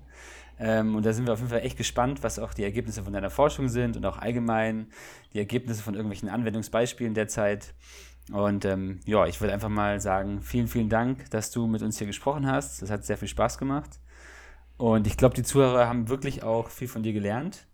[0.59, 3.13] Ähm, und da sind wir auf jeden Fall echt gespannt, was auch die Ergebnisse von
[3.13, 4.87] deiner Forschung sind und auch allgemein
[5.33, 7.73] die Ergebnisse von irgendwelchen Anwendungsbeispielen derzeit.
[8.31, 11.97] Und ähm, ja, ich würde einfach mal sagen, vielen, vielen Dank, dass du mit uns
[11.97, 12.81] hier gesprochen hast.
[12.81, 13.99] Das hat sehr viel Spaß gemacht.
[14.79, 17.65] Und ich glaube, die Zuhörer haben wirklich auch viel von dir gelernt.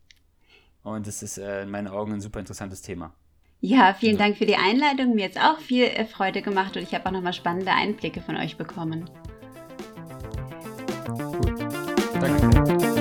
[0.84, 3.14] Und es ist äh, in meinen Augen ein super interessantes Thema.
[3.62, 5.14] Ja, vielen Dank für die Einleitung.
[5.14, 8.22] Mir hat es auch viel äh, Freude gemacht und ich habe auch nochmal spannende Einblicke
[8.22, 9.08] von euch bekommen.
[11.08, 11.64] Gut.
[12.20, 12.96] Danke.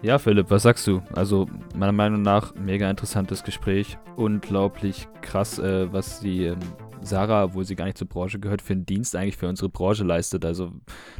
[0.00, 1.02] Ja, Philipp, was sagst du?
[1.12, 3.98] Also, meiner Meinung nach, mega interessantes Gespräch.
[4.14, 6.60] Unglaublich krass, äh, was die ähm,
[7.02, 10.04] Sarah, obwohl sie gar nicht zur Branche gehört, für einen Dienst eigentlich für unsere Branche
[10.04, 10.44] leistet.
[10.44, 10.72] Also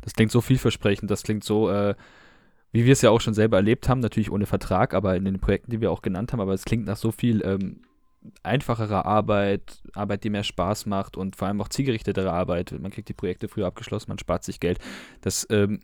[0.02, 1.94] das klingt so vielversprechend, das klingt so, äh,
[2.72, 5.40] wie wir es ja auch schon selber erlebt haben, natürlich ohne Vertrag, aber in den
[5.40, 7.82] Projekten, die wir auch genannt haben, aber es klingt nach so viel ähm,
[8.42, 12.74] einfacherer Arbeit, Arbeit, die mehr Spaß macht und vor allem auch zielgerichtetere Arbeit.
[12.78, 14.78] Man kriegt die Projekte früher abgeschlossen, man spart sich Geld.
[15.20, 15.80] Das ähm,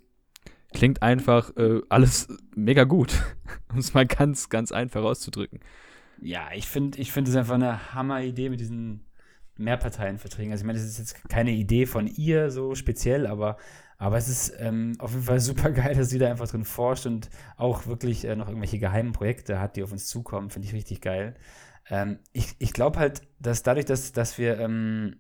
[0.73, 3.23] klingt einfach äh, alles mega gut,
[3.73, 5.61] um es mal ganz, ganz einfach auszudrücken.
[6.21, 9.05] Ja, ich finde ich find es einfach eine Hammer-Idee mit diesen
[9.57, 10.53] Mehrparteienverträgen.
[10.53, 13.57] Also ich meine, das ist jetzt keine Idee von ihr so speziell, aber,
[13.99, 17.07] aber es ist ähm, auf jeden Fall super geil, dass sie da einfach drin forscht
[17.07, 20.51] und auch wirklich äh, noch irgendwelche geheimen Projekte hat, die auf uns zukommen.
[20.51, 21.35] Finde ich richtig geil.
[21.89, 25.17] Ähm, ich ich glaube halt, dass dadurch, dass, dass wir ähm,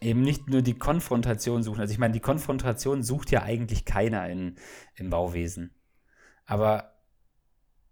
[0.00, 4.28] eben nicht nur die Konfrontation suchen, also ich meine, die Konfrontation sucht ja eigentlich keiner
[4.28, 4.56] in,
[4.94, 5.74] im Bauwesen.
[6.46, 6.97] Aber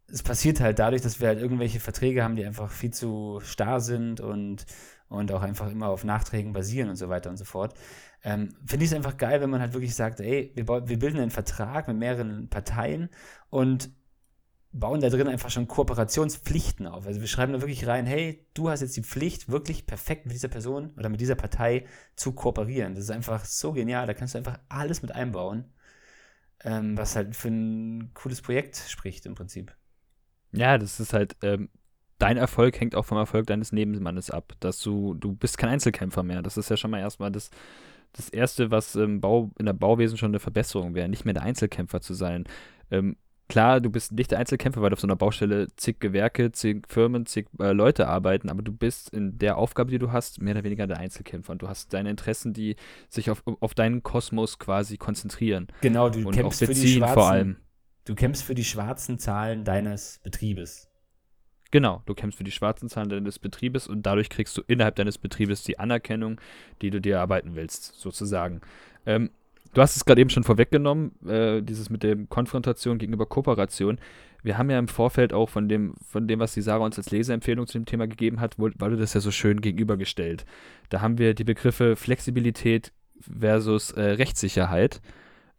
[0.09, 3.81] es passiert halt dadurch, dass wir halt irgendwelche Verträge haben, die einfach viel zu starr
[3.81, 4.67] sind und
[5.09, 7.75] und auch einfach immer auf Nachträgen basieren und so weiter und so fort.
[8.25, 11.21] Ähm, Finde ich es einfach geil, wenn man halt wirklich sagt, ey, wir, wir bilden
[11.21, 13.09] einen Vertrag mit mehreren Parteien
[13.51, 13.91] und
[14.73, 17.07] bauen da drin einfach schon Kooperationspflichten auf.
[17.07, 20.35] Also wir schreiben da wirklich rein, hey, du hast jetzt die Pflicht, wirklich perfekt mit
[20.35, 22.95] dieser Person oder mit dieser Partei zu kooperieren.
[22.95, 25.73] Das ist einfach so genial, da kannst du einfach alles mit einbauen,
[26.65, 29.75] ähm, was halt für ein cooles Projekt spricht im Prinzip.
[30.57, 31.69] Ja, das ist halt, ähm,
[32.19, 34.55] dein Erfolg hängt auch vom Erfolg deines Nebenmannes ab.
[34.61, 36.43] Dass du, du bist kein Einzelkämpfer mehr.
[36.43, 37.51] Das ist ja schon mal erstmal das,
[38.13, 41.43] das Erste, was im Bau, in der Bauwesen schon eine Verbesserung wäre, nicht mehr der
[41.43, 42.45] Einzelkämpfer zu sein.
[42.91, 43.17] Ähm,
[43.49, 47.27] klar, du bist nicht der Einzelkämpfer, weil auf so einer Baustelle zig Gewerke, zig Firmen,
[47.27, 50.65] zig äh, Leute arbeiten, aber du bist in der Aufgabe, die du hast, mehr oder
[50.65, 52.77] weniger der Einzelkämpfer und du hast deine Interessen, die
[53.09, 55.69] sich auf, auf deinen Kosmos quasi konzentrieren.
[55.81, 57.57] Genau, du kämpfst für die schwarzen, vor allem.
[58.07, 60.89] Du kämpfst für die schwarzen Zahlen deines Betriebes.
[61.73, 65.19] Genau, du kämpfst für die schwarzen Zahlen deines Betriebes und dadurch kriegst du innerhalb deines
[65.19, 66.41] Betriebes die Anerkennung,
[66.81, 68.61] die du dir erarbeiten willst, sozusagen.
[69.07, 69.31] Ähm,
[69.75, 73.99] du hast es gerade eben schon vorweggenommen, äh, dieses mit der Konfrontation gegenüber Kooperation.
[74.45, 77.11] Wir haben ja im Vorfeld auch von dem, von dem, was die Sarah uns als
[77.11, 80.47] Leseempfehlung zu dem Thema gegeben hat, weil du das ja so schön gegenübergestellt.
[80.91, 85.01] Da haben wir die Begriffe Flexibilität versus äh, Rechtssicherheit,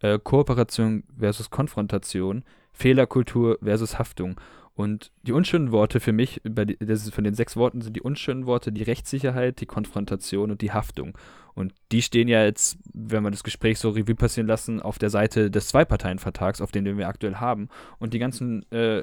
[0.00, 4.40] äh, Kooperation versus Konfrontation, Fehlerkultur versus Haftung.
[4.78, 8.70] Und die unschönen Worte für mich, ist von den sechs Worten sind die unschönen Worte
[8.70, 11.18] die Rechtssicherheit, die Konfrontation und die Haftung.
[11.54, 15.10] Und die stehen ja jetzt, wenn wir das Gespräch so Revue passieren lassen, auf der
[15.10, 17.68] Seite des Zwei-Parteien-Vertrags, auf den wir aktuell haben.
[17.98, 19.02] Und die ganzen, äh,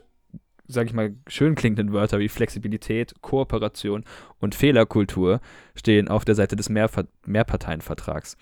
[0.66, 4.06] sag ich mal, schön klingenden Wörter wie Flexibilität, Kooperation
[4.40, 5.42] und Fehlerkultur
[5.76, 8.38] stehen auf der Seite des Mehrver Mehrparteienvertrags.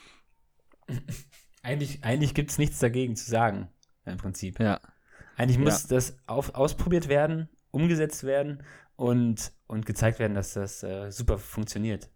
[1.64, 3.70] Eigentlich, eigentlich gibt es nichts dagegen zu sagen,
[4.06, 4.60] im Prinzip.
[4.60, 4.80] Ja.
[5.38, 5.96] Eigentlich muss ja.
[5.96, 8.64] das auf, ausprobiert werden, umgesetzt werden
[8.96, 12.10] und, und gezeigt werden, dass das äh, super funktioniert.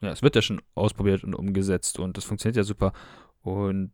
[0.00, 2.92] Ja, es wird ja schon ausprobiert und umgesetzt und das funktioniert ja super.
[3.42, 3.92] Und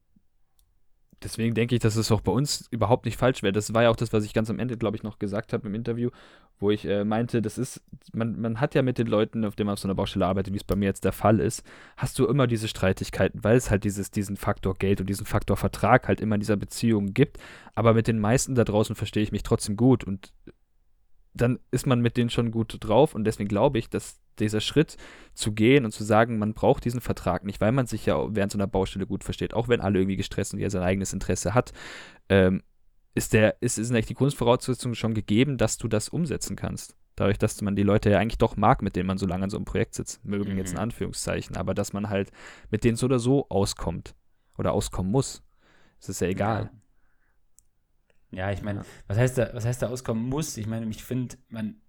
[1.23, 3.53] deswegen denke ich, dass es auch bei uns überhaupt nicht falsch wäre.
[3.53, 5.69] Das war ja auch das, was ich ganz am Ende, glaube ich, noch gesagt habe
[5.69, 6.11] im Interview,
[6.59, 9.67] wo ich äh, meinte, das ist, man, man hat ja mit den Leuten, auf denen
[9.67, 11.65] man auf so einer Baustelle arbeitet, wie es bei mir jetzt der Fall ist,
[11.97, 15.57] hast du immer diese Streitigkeiten, weil es halt dieses, diesen Faktor Geld und diesen Faktor
[15.57, 17.39] Vertrag halt immer in dieser Beziehung gibt.
[17.75, 20.33] Aber mit den meisten da draußen verstehe ich mich trotzdem gut und
[21.35, 24.97] dann ist man mit denen schon gut drauf und deswegen glaube ich, dass dieser Schritt
[25.35, 28.53] zu gehen und zu sagen, man braucht diesen Vertrag nicht, weil man sich ja während
[28.53, 31.55] so einer Baustelle gut versteht, auch wenn alle irgendwie gestresst und jeder sein eigenes Interesse
[31.55, 31.73] hat,
[32.29, 32.63] ähm,
[33.15, 36.97] ist der, ist, ist eigentlich die Grundvoraussetzung schon gegeben, dass du das umsetzen kannst.
[37.17, 39.51] Dadurch, dass man die Leute ja eigentlich doch mag, mit denen man so lange an
[39.51, 40.59] so einem Projekt sitzt, mögen mhm.
[40.59, 40.79] jetzt in.
[40.79, 42.31] Anführungszeichen, aber dass man halt
[42.71, 44.15] mit denen so oder so auskommt
[44.57, 45.43] oder auskommen muss.
[45.99, 46.71] Das ist ja egal.
[48.31, 50.57] Ja, ich meine, was heißt da, was heißt da auskommen muss?
[50.57, 51.81] Ich meine, ich finde, man,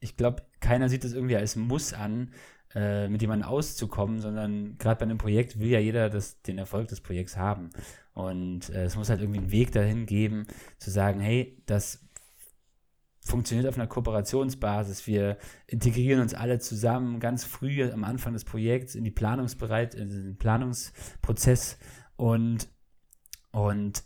[0.00, 2.32] ich glaube, keiner sieht das irgendwie als Muss an,
[2.74, 6.88] äh, mit jemandem auszukommen, sondern gerade bei einem Projekt will ja jeder das, den Erfolg
[6.88, 7.70] des Projekts haben.
[8.14, 10.46] Und äh, es muss halt irgendwie einen Weg dahin geben,
[10.78, 12.00] zu sagen, hey, das
[13.20, 15.06] funktioniert auf einer Kooperationsbasis.
[15.06, 20.08] Wir integrieren uns alle zusammen ganz früh am Anfang des Projekts in die Planungsbereit, in
[20.08, 21.78] den Planungsprozess
[22.16, 22.68] und,
[23.52, 24.02] und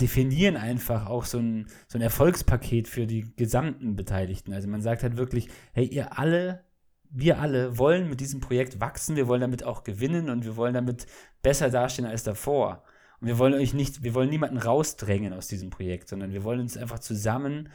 [0.00, 4.52] definieren einfach auch so ein, so ein Erfolgspaket für die gesamten Beteiligten.
[4.52, 6.64] Also man sagt halt wirklich, hey, ihr alle,
[7.10, 10.74] wir alle wollen mit diesem Projekt wachsen, wir wollen damit auch gewinnen und wir wollen
[10.74, 11.06] damit
[11.42, 12.84] besser dastehen als davor.
[13.20, 16.60] Und wir wollen euch nicht, wir wollen niemanden rausdrängen aus diesem Projekt, sondern wir wollen
[16.60, 17.68] uns einfach zusammen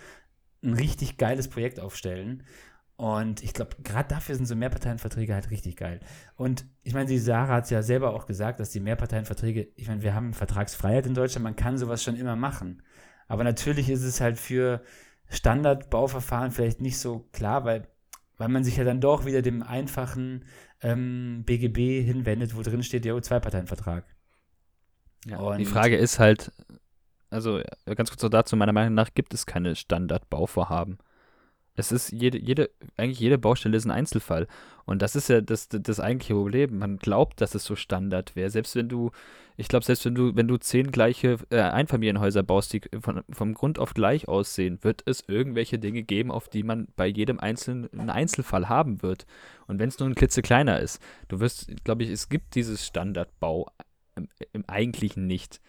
[0.64, 2.44] ein richtig geiles Projekt aufstellen.
[2.96, 6.00] Und ich glaube, gerade dafür sind so Mehrparteienverträge halt richtig geil.
[6.36, 9.88] Und ich meine, die Sarah hat es ja selber auch gesagt, dass die Mehrparteienverträge, ich
[9.88, 12.84] meine, wir haben Vertragsfreiheit in Deutschland, man kann sowas schon immer machen.
[13.28, 14.84] Aber natürlich ist es halt für
[15.30, 17.88] Standardbauverfahren vielleicht nicht so klar, weil,
[18.38, 20.46] weil man sich ja dann doch wieder dem einfachen
[20.82, 24.06] ähm, BGB hinwendet, wo drin steht, ja, Zwei-Parteien-Vertrag.
[25.26, 26.52] Ja, die Frage ist halt,
[27.30, 31.00] also ganz kurz noch dazu, meiner Meinung nach gibt es keine Standardbauvorhaben.
[31.76, 34.48] Es ist jede, jede, eigentlich jede Baustelle ist ein Einzelfall.
[34.86, 36.78] Und das ist ja das, das eigentliche Problem.
[36.78, 38.50] Man glaubt, dass es so Standard wäre.
[38.50, 39.12] Selbst wenn du,
[39.58, 43.54] ich glaube, selbst wenn du, wenn du zehn gleiche äh, Einfamilienhäuser baust, die von, vom
[43.56, 47.90] Grund auf gleich aussehen, wird es irgendwelche Dinge geben, auf die man bei jedem einzelnen
[47.92, 49.26] einen Einzelfall haben wird.
[49.68, 53.72] Und wenn es nur ein klitzekleiner ist, du wirst, glaube ich, es gibt dieses Standardbau
[54.16, 55.60] im, im Eigentlichen nicht.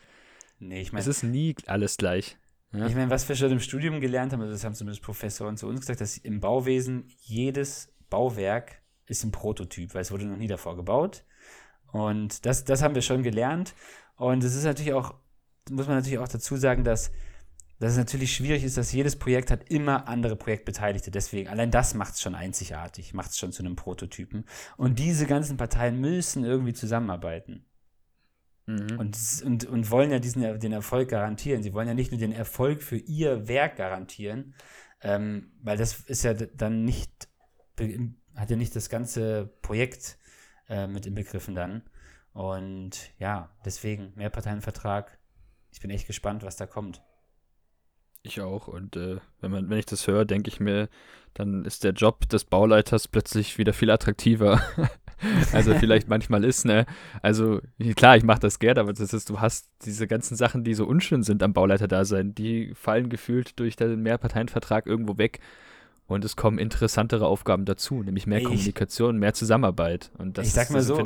[0.58, 1.00] Nee, ich meine.
[1.00, 2.36] Es ist nie alles gleich.
[2.74, 2.86] Ja?
[2.86, 5.66] Ich meine, was wir schon im Studium gelernt haben, also das haben zumindest Professoren zu
[5.66, 10.48] uns gesagt, dass im Bauwesen jedes Bauwerk ist ein Prototyp, weil es wurde noch nie
[10.48, 11.24] davor gebaut.
[11.92, 13.74] Und das, das haben wir schon gelernt.
[14.16, 15.14] Und es ist natürlich auch,
[15.70, 17.12] muss man natürlich auch dazu sagen, dass,
[17.78, 21.10] dass es natürlich schwierig ist, dass jedes Projekt hat immer andere Projektbeteiligte.
[21.10, 24.44] Deswegen, allein das macht es schon einzigartig, macht es schon zu einem Prototypen.
[24.76, 27.64] Und diese ganzen Parteien müssen irgendwie zusammenarbeiten.
[28.66, 28.98] Mhm.
[28.98, 31.62] Und, und, und wollen ja diesen, den Erfolg garantieren.
[31.62, 34.54] Sie wollen ja nicht nur den Erfolg für ihr Werk garantieren,
[35.02, 37.28] ähm, weil das ist ja dann nicht,
[38.34, 40.18] hat ja nicht das ganze Projekt
[40.68, 41.82] äh, mit inbegriffen dann.
[42.32, 45.18] Und ja, deswegen Mehrparteienvertrag.
[45.70, 47.02] Ich bin echt gespannt, was da kommt.
[48.22, 48.68] Ich auch.
[48.68, 50.88] Und äh, wenn, man, wenn ich das höre, denke ich mir,
[51.34, 54.62] dann ist der Job des Bauleiters plötzlich wieder viel attraktiver.
[55.52, 56.86] also vielleicht manchmal ist, ne?
[57.22, 57.60] Also
[57.96, 60.86] klar, ich mache das gern, aber das ist, du hast diese ganzen Sachen, die so
[60.86, 65.40] unschön sind am Bauleiter-Dasein, die fallen gefühlt durch den Mehrparteienvertrag irgendwo weg.
[66.06, 70.10] Und es kommen interessantere Aufgaben dazu, nämlich mehr ich, Kommunikation, mehr Zusammenarbeit.
[70.18, 71.02] Und das ich sag mal so,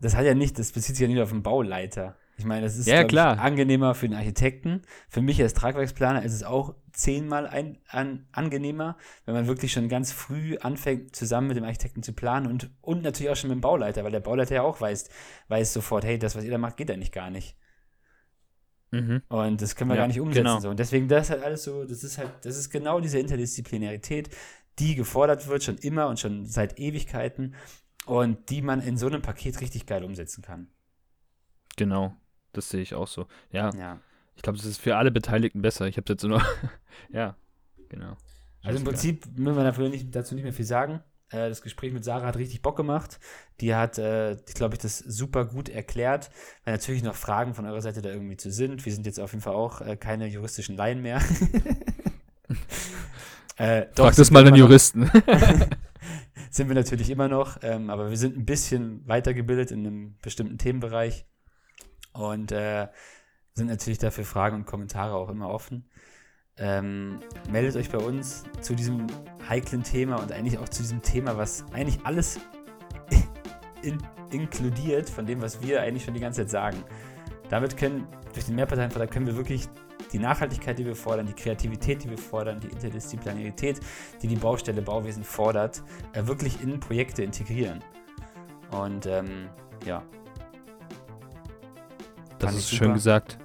[0.00, 2.16] das hat ja nicht, das bezieht sich ja nicht auf den Bauleiter.
[2.38, 3.34] Ich meine, das ist ja, klar.
[3.34, 4.82] Ich, angenehmer für den Architekten.
[5.08, 9.88] Für mich als Tragwerksplaner ist es auch zehnmal ein, an, angenehmer, wenn man wirklich schon
[9.88, 13.56] ganz früh anfängt, zusammen mit dem Architekten zu planen und, und natürlich auch schon mit
[13.56, 15.10] dem Bauleiter, weil der Bauleiter ja auch weiß,
[15.48, 17.56] weiß sofort, hey, das, was ihr da macht, geht eigentlich gar nicht.
[18.92, 19.22] Mhm.
[19.28, 20.44] Und das können wir ja, gar nicht umsetzen.
[20.44, 20.60] Genau.
[20.60, 20.70] So.
[20.70, 24.30] Und deswegen, das halt alles so, das ist halt, das ist genau diese Interdisziplinarität,
[24.78, 27.56] die gefordert wird, schon immer und schon seit Ewigkeiten
[28.06, 30.68] und die man in so einem Paket richtig geil umsetzen kann.
[31.76, 32.14] Genau.
[32.52, 33.26] Das sehe ich auch so.
[33.50, 33.70] Ja.
[33.74, 34.00] ja.
[34.36, 35.86] Ich glaube, es ist für alle Beteiligten besser.
[35.86, 36.42] Ich habe jetzt nur.
[37.12, 37.36] ja,
[37.88, 38.16] genau.
[38.62, 41.02] Also im Prinzip müssen wir dafür nicht, dazu nicht mehr viel sagen.
[41.30, 43.18] Äh, das Gespräch mit Sarah hat richtig Bock gemacht.
[43.60, 46.30] Die hat, äh, glaube ich, das super gut erklärt.
[46.64, 48.84] Wenn natürlich noch Fragen von eurer Seite da irgendwie zu sind.
[48.84, 51.20] Wir sind jetzt auf jeden Fall auch äh, keine juristischen Laien mehr.
[53.56, 55.10] äh, doch, Frag das mal den Juristen.
[56.50, 60.58] sind wir natürlich immer noch, ähm, aber wir sind ein bisschen weitergebildet in einem bestimmten
[60.58, 61.26] Themenbereich
[62.18, 62.88] und äh,
[63.54, 65.88] sind natürlich dafür Fragen und Kommentare auch immer offen.
[66.56, 69.06] Ähm, meldet euch bei uns zu diesem
[69.48, 72.40] heiklen Thema und eigentlich auch zu diesem Thema, was eigentlich alles
[73.82, 73.98] in,
[74.30, 76.84] inkludiert von dem, was wir eigentlich schon die ganze Zeit sagen.
[77.48, 79.68] Damit können, durch den Mehrparteienvertrag können wir wirklich
[80.12, 83.78] die Nachhaltigkeit, die wir fordern, die Kreativität, die wir fordern, die Interdisziplinarität,
[84.22, 85.82] die die Baustelle Bauwesen fordert,
[86.14, 87.84] äh, wirklich in Projekte integrieren.
[88.70, 89.48] Und ähm,
[89.84, 90.02] ja.
[92.38, 93.38] Das ist schön gesagt.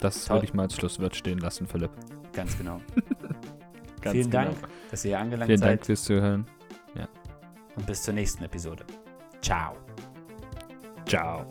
[0.00, 1.90] Das würde ich mal als Schlusswort stehen lassen, Philipp.
[2.32, 2.80] Ganz genau.
[4.02, 4.44] Ganz Vielen genau.
[4.44, 4.56] Dank,
[4.90, 5.68] dass ihr hier angelangt Vielen seid.
[5.68, 6.46] Vielen Dank fürs Zuhören.
[6.94, 7.08] Ja.
[7.76, 8.84] Und bis zur nächsten Episode.
[9.40, 9.76] Ciao.
[11.06, 11.46] Ciao.